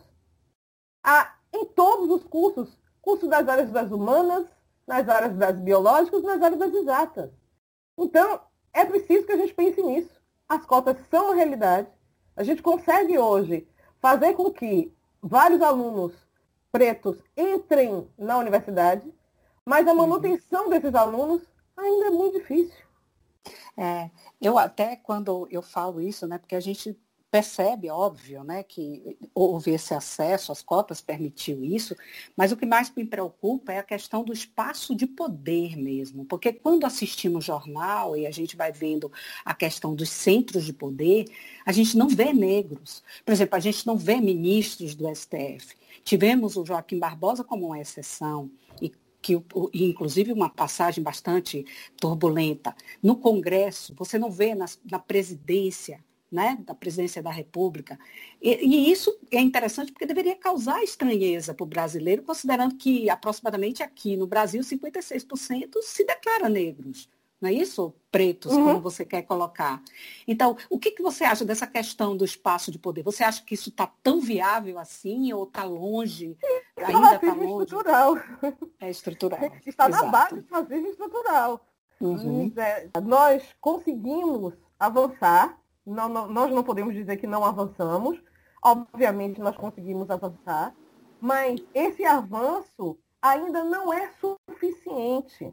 Ah, 1.03 1.35
em 1.55 1.64
todos 1.64 2.11
os 2.11 2.22
cursos, 2.24 2.79
cursos 3.00 3.26
das 3.26 3.48
áreas 3.48 3.70
das 3.70 3.90
humanas, 3.90 4.46
nas 4.87 5.09
áreas 5.09 5.35
das 5.37 5.59
biológicas, 5.59 6.22
nas 6.22 6.42
áreas 6.42 6.61
das 6.61 6.74
exatas. 6.74 7.31
Então, 7.96 8.42
é 8.74 8.85
preciso 8.85 9.24
que 9.24 9.33
a 9.33 9.38
gente 9.38 9.55
pense 9.55 9.83
nisso. 9.83 10.20
as 10.46 10.66
cotas 10.66 10.98
são 11.11 11.26
uma 11.26 11.35
realidade. 11.35 11.88
A 12.37 12.42
gente 12.42 12.61
consegue 12.61 13.18
hoje 13.18 13.66
fazer 14.00 14.35
com 14.35 14.50
que 14.53 14.92
vários 15.22 15.61
alunos 15.61 16.12
pretos 16.72 17.18
entrem 17.37 18.09
na 18.18 18.38
universidade, 18.38 19.12
mas 19.64 19.87
a 19.87 19.90
uhum. 19.90 19.98
manutenção 19.98 20.68
desses 20.68 20.94
alunos 20.94 21.42
ainda 21.76 22.06
é 22.06 22.11
muito 22.11 22.38
difícil. 22.38 22.85
É, 23.76 24.11
eu 24.40 24.59
até 24.59 24.96
quando 24.96 25.48
eu 25.50 25.62
falo 25.62 26.00
isso, 26.00 26.26
né, 26.26 26.38
porque 26.38 26.54
a 26.54 26.61
gente 26.61 26.98
percebe, 27.30 27.88
óbvio, 27.88 28.42
né, 28.42 28.62
que 28.64 29.16
houve 29.32 29.70
esse 29.70 29.94
acesso, 29.94 30.50
as 30.50 30.62
cotas 30.62 31.00
permitiu 31.00 31.64
isso, 31.64 31.94
mas 32.36 32.50
o 32.50 32.56
que 32.56 32.66
mais 32.66 32.92
me 32.94 33.04
preocupa 33.04 33.72
é 33.72 33.78
a 33.78 33.84
questão 33.84 34.24
do 34.24 34.32
espaço 34.32 34.96
de 34.96 35.06
poder 35.06 35.76
mesmo, 35.76 36.24
porque 36.24 36.52
quando 36.52 36.84
assistimos 36.84 37.44
jornal 37.44 38.16
e 38.16 38.26
a 38.26 38.30
gente 38.32 38.56
vai 38.56 38.72
vendo 38.72 39.12
a 39.44 39.54
questão 39.54 39.94
dos 39.94 40.10
centros 40.10 40.64
de 40.64 40.72
poder, 40.72 41.26
a 41.64 41.70
gente 41.70 41.96
não 41.96 42.08
vê 42.08 42.32
negros. 42.32 43.02
Por 43.24 43.32
exemplo, 43.32 43.56
a 43.56 43.60
gente 43.60 43.86
não 43.86 43.96
vê 43.96 44.16
ministros 44.16 44.94
do 44.94 45.08
STF. 45.14 45.76
Tivemos 46.02 46.56
o 46.56 46.66
Joaquim 46.66 46.98
Barbosa 46.98 47.44
como 47.44 47.66
uma 47.66 47.80
exceção, 47.80 48.50
e 48.82 48.92
que 49.22 49.40
inclusive 49.72 50.32
uma 50.32 50.48
passagem 50.48 51.04
bastante 51.04 51.64
turbulenta. 51.96 52.74
No 53.02 53.16
Congresso, 53.16 53.94
você 53.96 54.18
não 54.18 54.30
vê 54.30 54.54
na, 54.54 54.66
na 54.90 54.98
presidência 54.98 56.02
né, 56.30 56.58
da 56.60 56.74
presidência 56.74 57.22
da 57.22 57.30
República. 57.30 57.98
E, 58.40 58.54
e, 58.64 58.92
isso 58.92 59.18
é 59.32 59.40
interessante 59.40 59.90
porque 59.92 60.06
deveria 60.06 60.36
causar 60.36 60.82
estranheza 60.82 61.52
para 61.52 61.64
o 61.64 61.66
brasileiro, 61.66 62.22
considerando 62.22 62.76
que 62.76 63.10
aproximadamente 63.10 63.82
aqui 63.82 64.16
no 64.16 64.26
Brasil 64.26 64.62
56% 64.62 65.82
se 65.82 66.04
declara 66.04 66.48
negros. 66.48 67.08
Não 67.40 67.48
é 67.48 67.54
isso? 67.54 67.94
Pretos, 68.12 68.52
uhum. 68.52 68.64
como 68.64 68.80
você 68.80 69.04
quer 69.04 69.22
colocar. 69.22 69.82
Então, 70.28 70.56
o 70.68 70.78
que, 70.78 70.90
que 70.90 71.02
você 71.02 71.24
acha 71.24 71.44
dessa 71.44 71.66
questão 71.66 72.14
do 72.14 72.24
espaço 72.24 72.70
de 72.70 72.78
poder? 72.78 73.02
Você 73.02 73.24
acha 73.24 73.42
que 73.42 73.54
isso 73.54 73.70
está 73.70 73.86
tão 74.02 74.20
viável 74.20 74.78
assim 74.78 75.32
ou 75.32 75.44
está 75.44 75.64
longe? 75.64 76.36
Ainda 76.76 77.14
está 77.14 77.32
longe? 77.32 77.64
estrutural. 77.64 78.16
É 78.78 78.90
estrutural. 78.90 79.40
Está 79.64 79.88
Exato. 79.88 80.04
na 80.04 80.10
base 80.10 80.40
do 80.42 80.54
racismo 80.54 80.88
estrutural. 80.88 81.66
Uhum. 81.98 82.52
É, 82.56 82.88
nós 83.00 83.42
conseguimos 83.58 84.54
avançar 84.78 85.58
não, 85.86 86.08
não, 86.08 86.26
nós 86.28 86.50
não 86.52 86.62
podemos 86.62 86.94
dizer 86.94 87.16
que 87.16 87.26
não 87.26 87.44
avançamos. 87.44 88.20
Obviamente, 88.62 89.40
nós 89.40 89.56
conseguimos 89.56 90.10
avançar, 90.10 90.74
mas 91.20 91.62
esse 91.74 92.04
avanço 92.04 92.98
ainda 93.20 93.64
não 93.64 93.92
é 93.92 94.10
suficiente. 94.20 95.52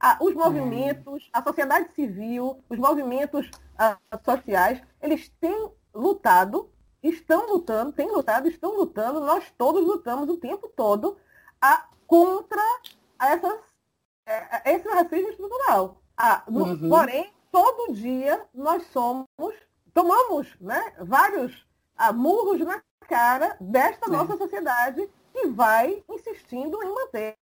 Ah, 0.00 0.18
os 0.20 0.34
movimentos, 0.34 1.28
a 1.32 1.42
sociedade 1.42 1.88
civil, 1.94 2.62
os 2.68 2.78
movimentos 2.78 3.50
ah, 3.78 3.96
sociais, 4.24 4.82
eles 5.00 5.28
têm 5.40 5.70
lutado, 5.94 6.70
estão 7.02 7.46
lutando, 7.46 7.92
têm 7.92 8.10
lutado, 8.10 8.48
estão 8.48 8.76
lutando, 8.76 9.20
nós 9.20 9.50
todos 9.56 9.82
lutamos 9.84 10.28
o 10.28 10.36
tempo 10.36 10.68
todo 10.68 11.16
a, 11.60 11.86
contra 12.06 12.62
essas, 13.20 13.60
é, 14.26 14.74
esse 14.74 14.88
racismo 14.88 15.30
estrutural. 15.30 16.02
Ah, 16.16 16.42
no, 16.48 16.64
uhum. 16.64 16.88
Porém, 16.88 17.32
todo 17.54 17.94
dia 17.94 18.44
nós 18.52 18.84
somos, 18.88 19.28
tomamos 19.92 20.52
né, 20.60 20.92
vários 20.98 21.64
ah, 21.96 22.12
murros 22.12 22.58
na 22.58 22.82
cara 23.08 23.56
desta 23.60 24.10
nossa 24.10 24.36
sociedade 24.36 25.08
que 25.32 25.46
vai 25.46 26.02
insistindo 26.10 26.82
em 26.82 26.92
manter 26.92 27.36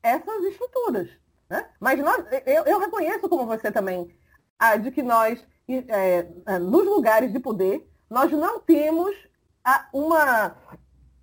essas 0.00 0.44
estruturas. 0.44 1.10
Né? 1.50 1.68
Mas 1.80 1.98
nós, 1.98 2.24
eu, 2.46 2.66
eu, 2.66 2.78
reconheço, 2.78 3.28
como 3.28 3.46
você 3.46 3.72
também, 3.72 4.16
ah, 4.56 4.76
de 4.76 4.92
que 4.92 5.02
nós, 5.02 5.44
é, 5.68 6.28
é, 6.46 6.58
nos 6.60 6.86
lugares 6.86 7.32
de 7.32 7.40
poder, 7.40 7.84
nós 8.08 8.30
não 8.30 8.60
temos 8.60 9.12
ah, 9.64 9.88
uma, 9.92 10.56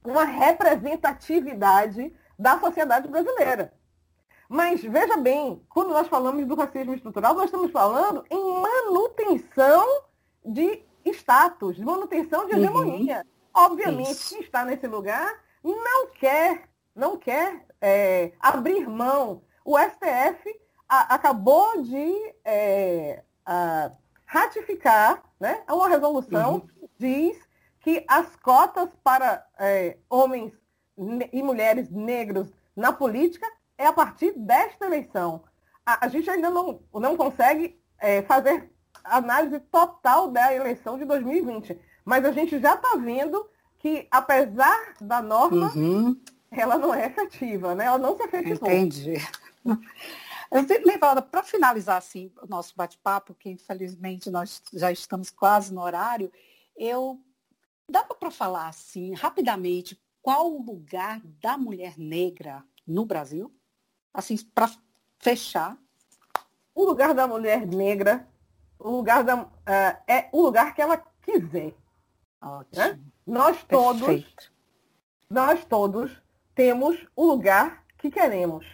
uma 0.04 0.26
representatividade 0.26 2.14
da 2.38 2.60
sociedade 2.60 3.08
brasileira. 3.08 3.72
Mas 4.48 4.82
veja 4.82 5.18
bem, 5.18 5.62
quando 5.70 5.90
nós 5.90 6.08
falamos 6.08 6.46
do 6.46 6.56
racismo 6.56 6.94
estrutural, 6.94 7.34
nós 7.34 7.46
estamos 7.46 7.72
falando 7.72 8.24
em 8.30 8.62
manutenção 8.62 9.86
de 10.44 10.84
status, 11.06 11.76
de 11.76 11.86
manutenção 11.86 12.46
de 12.48 12.54
uhum. 12.54 12.60
hegemonia. 12.60 13.18
Uhum. 13.18 13.64
Obviamente, 13.64 14.12
Isso. 14.12 14.30
quem 14.30 14.42
está 14.42 14.66
nesse 14.66 14.88
lugar 14.88 15.44
não 15.64 16.08
quer, 16.08 16.70
não 16.96 17.18
quer 17.18 17.66
é, 17.82 18.34
abrir 18.40 18.88
mão. 18.88 19.42
O 19.64 19.78
STF 19.80 20.60
a, 20.88 21.16
acabou 21.16 21.82
de 21.82 22.34
é, 22.44 23.24
a, 23.46 23.92
ratificar 24.26 25.24
né, 25.40 25.64
uma 25.70 25.88
resolução 25.88 26.56
uhum. 26.56 26.90
diz 26.98 27.38
que 27.80 28.04
as 28.08 28.36
cotas 28.38 28.90
para 29.04 29.46
é, 29.60 29.98
homens 30.10 30.54
e 31.32 31.44
mulheres 31.44 31.90
negros 31.92 32.52
na 32.76 32.92
política 32.92 33.48
é 33.78 33.86
a 33.86 33.94
partir 33.94 34.34
desta 34.38 34.86
eleição. 34.86 35.44
A, 35.86 36.06
a 36.06 36.10
gente 36.10 36.30
ainda 36.30 36.50
não, 36.50 36.82
não 36.94 37.16
consegue 37.16 37.80
é, 38.00 38.22
fazer 38.24 38.72
análise 39.04 39.60
total 39.60 40.32
da 40.32 40.54
eleição 40.54 40.98
de 40.98 41.06
2020, 41.06 41.80
mas 42.04 42.26
a 42.26 42.32
gente 42.32 42.60
já 42.60 42.76
está 42.76 42.96
vendo 42.96 43.48
que, 43.80 44.08
apesar 44.10 44.96
da 45.00 45.22
norma, 45.22 45.72
uhum. 45.76 46.20
ela 46.50 46.78
não 46.78 46.94
é 46.94 47.08
efetiva, 47.08 47.76
né? 47.76 47.86
ela 47.86 47.98
não 47.98 48.16
se 48.18 48.24
efetivou. 48.24 48.70
Entendi. 48.70 49.16
Levalda, 50.86 51.22
para 51.22 51.44
finalizar 51.44 51.98
assim, 51.98 52.32
o 52.42 52.48
nosso 52.48 52.74
bate-papo, 52.76 53.36
que 53.36 53.50
infelizmente 53.50 54.30
nós 54.30 54.62
já 54.74 54.92
estamos 54.92 55.30
quase 55.30 55.74
no 55.74 55.82
horário, 55.82 56.32
eu 56.78 57.20
dava 57.90 58.16
para 58.16 58.32
falar 58.32 58.68
assim, 58.68 59.14
rapidamente, 59.14 60.00
qual 60.22 60.52
o 60.52 60.64
lugar 60.64 61.22
da 61.42 61.58
mulher 61.58 61.96
negra 61.98 62.64
no 62.88 63.06
Brasil? 63.06 63.54
Assim, 64.16 64.38
para 64.54 64.72
fechar. 65.20 65.78
O 66.74 66.84
lugar 66.84 67.14
da 67.14 67.28
mulher 67.28 67.66
negra, 67.66 68.28
o 68.80 68.90
lugar 68.90 69.24
da, 69.24 69.44
uh, 69.44 69.50
é 70.08 70.30
o 70.32 70.42
lugar 70.42 70.74
que 70.74 70.82
ela 70.82 70.98
quiser. 71.22 71.74
Ótimo. 72.42 72.84
Né? 72.84 73.00
Nós 73.26 73.64
todos, 73.64 74.02
Perfeito. 74.02 74.52
nós 75.30 75.66
todos 75.66 76.22
temos 76.54 77.06
o 77.16 77.26
lugar 77.26 77.84
que 77.98 78.12
queremos. 78.12 78.66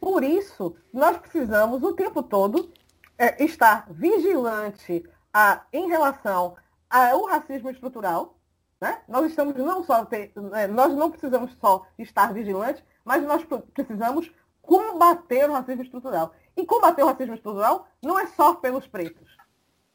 Por 0.00 0.24
isso, 0.24 0.74
nós 0.92 1.18
precisamos 1.18 1.82
o 1.82 1.92
tempo 1.92 2.22
todo 2.22 2.72
é, 3.18 3.44
estar 3.44 3.86
vigilante 3.90 5.04
a, 5.32 5.62
em 5.72 5.88
relação 5.88 6.56
ao 6.88 7.26
racismo 7.26 7.70
estrutural. 7.70 8.36
Né? 8.80 9.02
Nós 9.06 9.26
estamos 9.26 9.54
não 9.56 9.84
só 9.84 10.06
ter, 10.06 10.32
é, 10.54 10.66
nós 10.66 10.94
não 10.94 11.10
precisamos 11.10 11.54
só 11.60 11.86
estar 11.98 12.32
vigilantes, 12.32 12.82
mas 13.04 13.22
nós 13.22 13.44
precisamos 13.74 14.32
combater 14.70 15.50
o 15.50 15.52
racismo 15.52 15.82
estrutural. 15.82 16.32
E 16.56 16.64
combater 16.64 17.02
o 17.02 17.06
racismo 17.06 17.34
estrutural 17.34 17.88
não 18.00 18.16
é 18.16 18.28
só 18.28 18.54
pelos 18.54 18.86
pretos, 18.86 19.28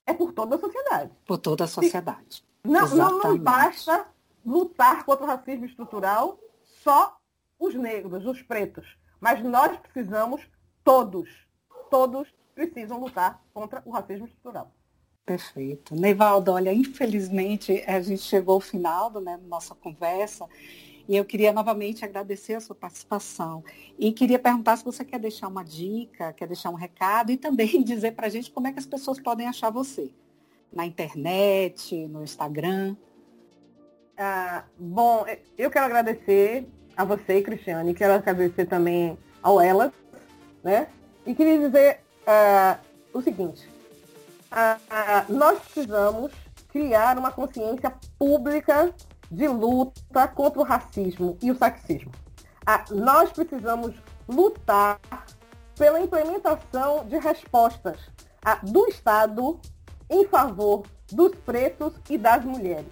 é 0.06 0.14
por 0.14 0.34
toda 0.34 0.58
a 0.58 0.60
sociedade. 0.60 1.12
Por 1.26 1.38
toda 1.38 1.64
a 1.64 1.68
sociedade. 1.68 2.44
Não, 2.62 2.86
não, 2.90 3.20
não 3.20 3.38
basta 3.38 4.06
lutar 4.46 5.06
contra 5.06 5.24
o 5.24 5.28
racismo 5.28 5.66
estrutural 5.66 6.38
só 6.84 7.18
os 7.58 7.74
negros, 7.74 8.26
os 8.26 8.42
pretos. 8.42 8.86
Mas 9.22 9.42
nós 9.42 9.78
precisamos, 9.78 10.42
todos, 10.84 11.30
todos 11.90 12.28
precisam 12.54 13.00
lutar 13.00 13.42
contra 13.54 13.82
o 13.86 13.92
racismo 13.92 14.26
estrutural. 14.26 14.72
Perfeito. 15.26 15.96
Neivaldo, 15.96 16.52
olha, 16.52 16.74
infelizmente 16.74 17.82
a 17.88 18.02
gente 18.02 18.22
chegou 18.22 18.56
ao 18.56 18.62
final 18.62 19.10
da 19.10 19.22
né, 19.22 19.40
nossa 19.48 19.74
conversa 19.74 20.46
e 21.08 21.15
eu 21.15 21.24
queria 21.24 21.54
novamente 21.54 22.04
agradecer 22.04 22.56
a 22.56 22.60
sua 22.60 22.76
participação. 22.76 23.63
E 23.98 24.12
queria 24.12 24.39
perguntar 24.39 24.78
se 24.78 24.84
você 24.84 25.06
quer 25.06 25.20
deixar 25.20 25.48
uma 25.48 25.63
dica, 25.63 26.34
quer 26.34 26.48
deixar 26.48 26.70
um 26.70 26.76
recado 26.76 27.32
e 27.32 27.38
também 27.38 27.82
dizer 27.84 28.12
para 28.13 28.28
a 28.28 28.30
gente 28.30 28.52
como 28.52 28.68
é 28.68 28.72
que 28.72 28.80
as 28.80 28.86
pessoas 28.86 29.20
podem 29.20 29.48
achar 29.48 29.70
você. 29.70 30.12
Na 30.74 30.86
internet, 30.86 31.96
no 32.08 32.24
Instagram. 32.24 32.96
Ah, 34.18 34.63
bom, 34.78 35.26
eu 35.58 35.70
quero 35.70 35.86
agradecer 35.86 36.68
a 36.98 37.04
você, 37.04 37.41
Cristiane, 37.41 37.94
quero 37.94 38.13
agradecer 38.13 38.65
também 38.65 39.18
ao 39.44 39.62
Elas, 39.62 39.91
né? 40.63 40.88
E 41.26 41.36
queria 41.36 41.60
dizer 41.60 42.00
ah, 42.26 42.80
o 43.13 43.22
seguinte, 43.22 43.70
ah, 44.52 45.26
nós 45.30 45.60
precisamos 45.60 46.32
criar 46.70 47.18
uma 47.18 47.32
consciência 47.32 47.94
pública 48.18 48.94
de 49.30 49.48
luta 49.48 50.28
contra 50.28 50.60
o 50.60 50.64
racismo 50.64 51.38
e 51.42 51.52
o 51.52 51.58
sexismo. 51.58 52.12
Ah, 52.66 52.84
nós 52.90 53.32
precisamos 53.32 53.96
lutar 54.28 55.00
pela 55.78 56.00
implementação 56.00 57.06
de 57.06 57.18
respostas 57.18 58.00
ah, 58.44 58.60
do 58.64 58.88
Estado 58.88 59.60
em 60.10 60.26
favor 60.28 60.84
dos 61.12 61.36
pretos 61.36 61.94
e 62.10 62.18
das 62.18 62.44
mulheres. 62.44 62.92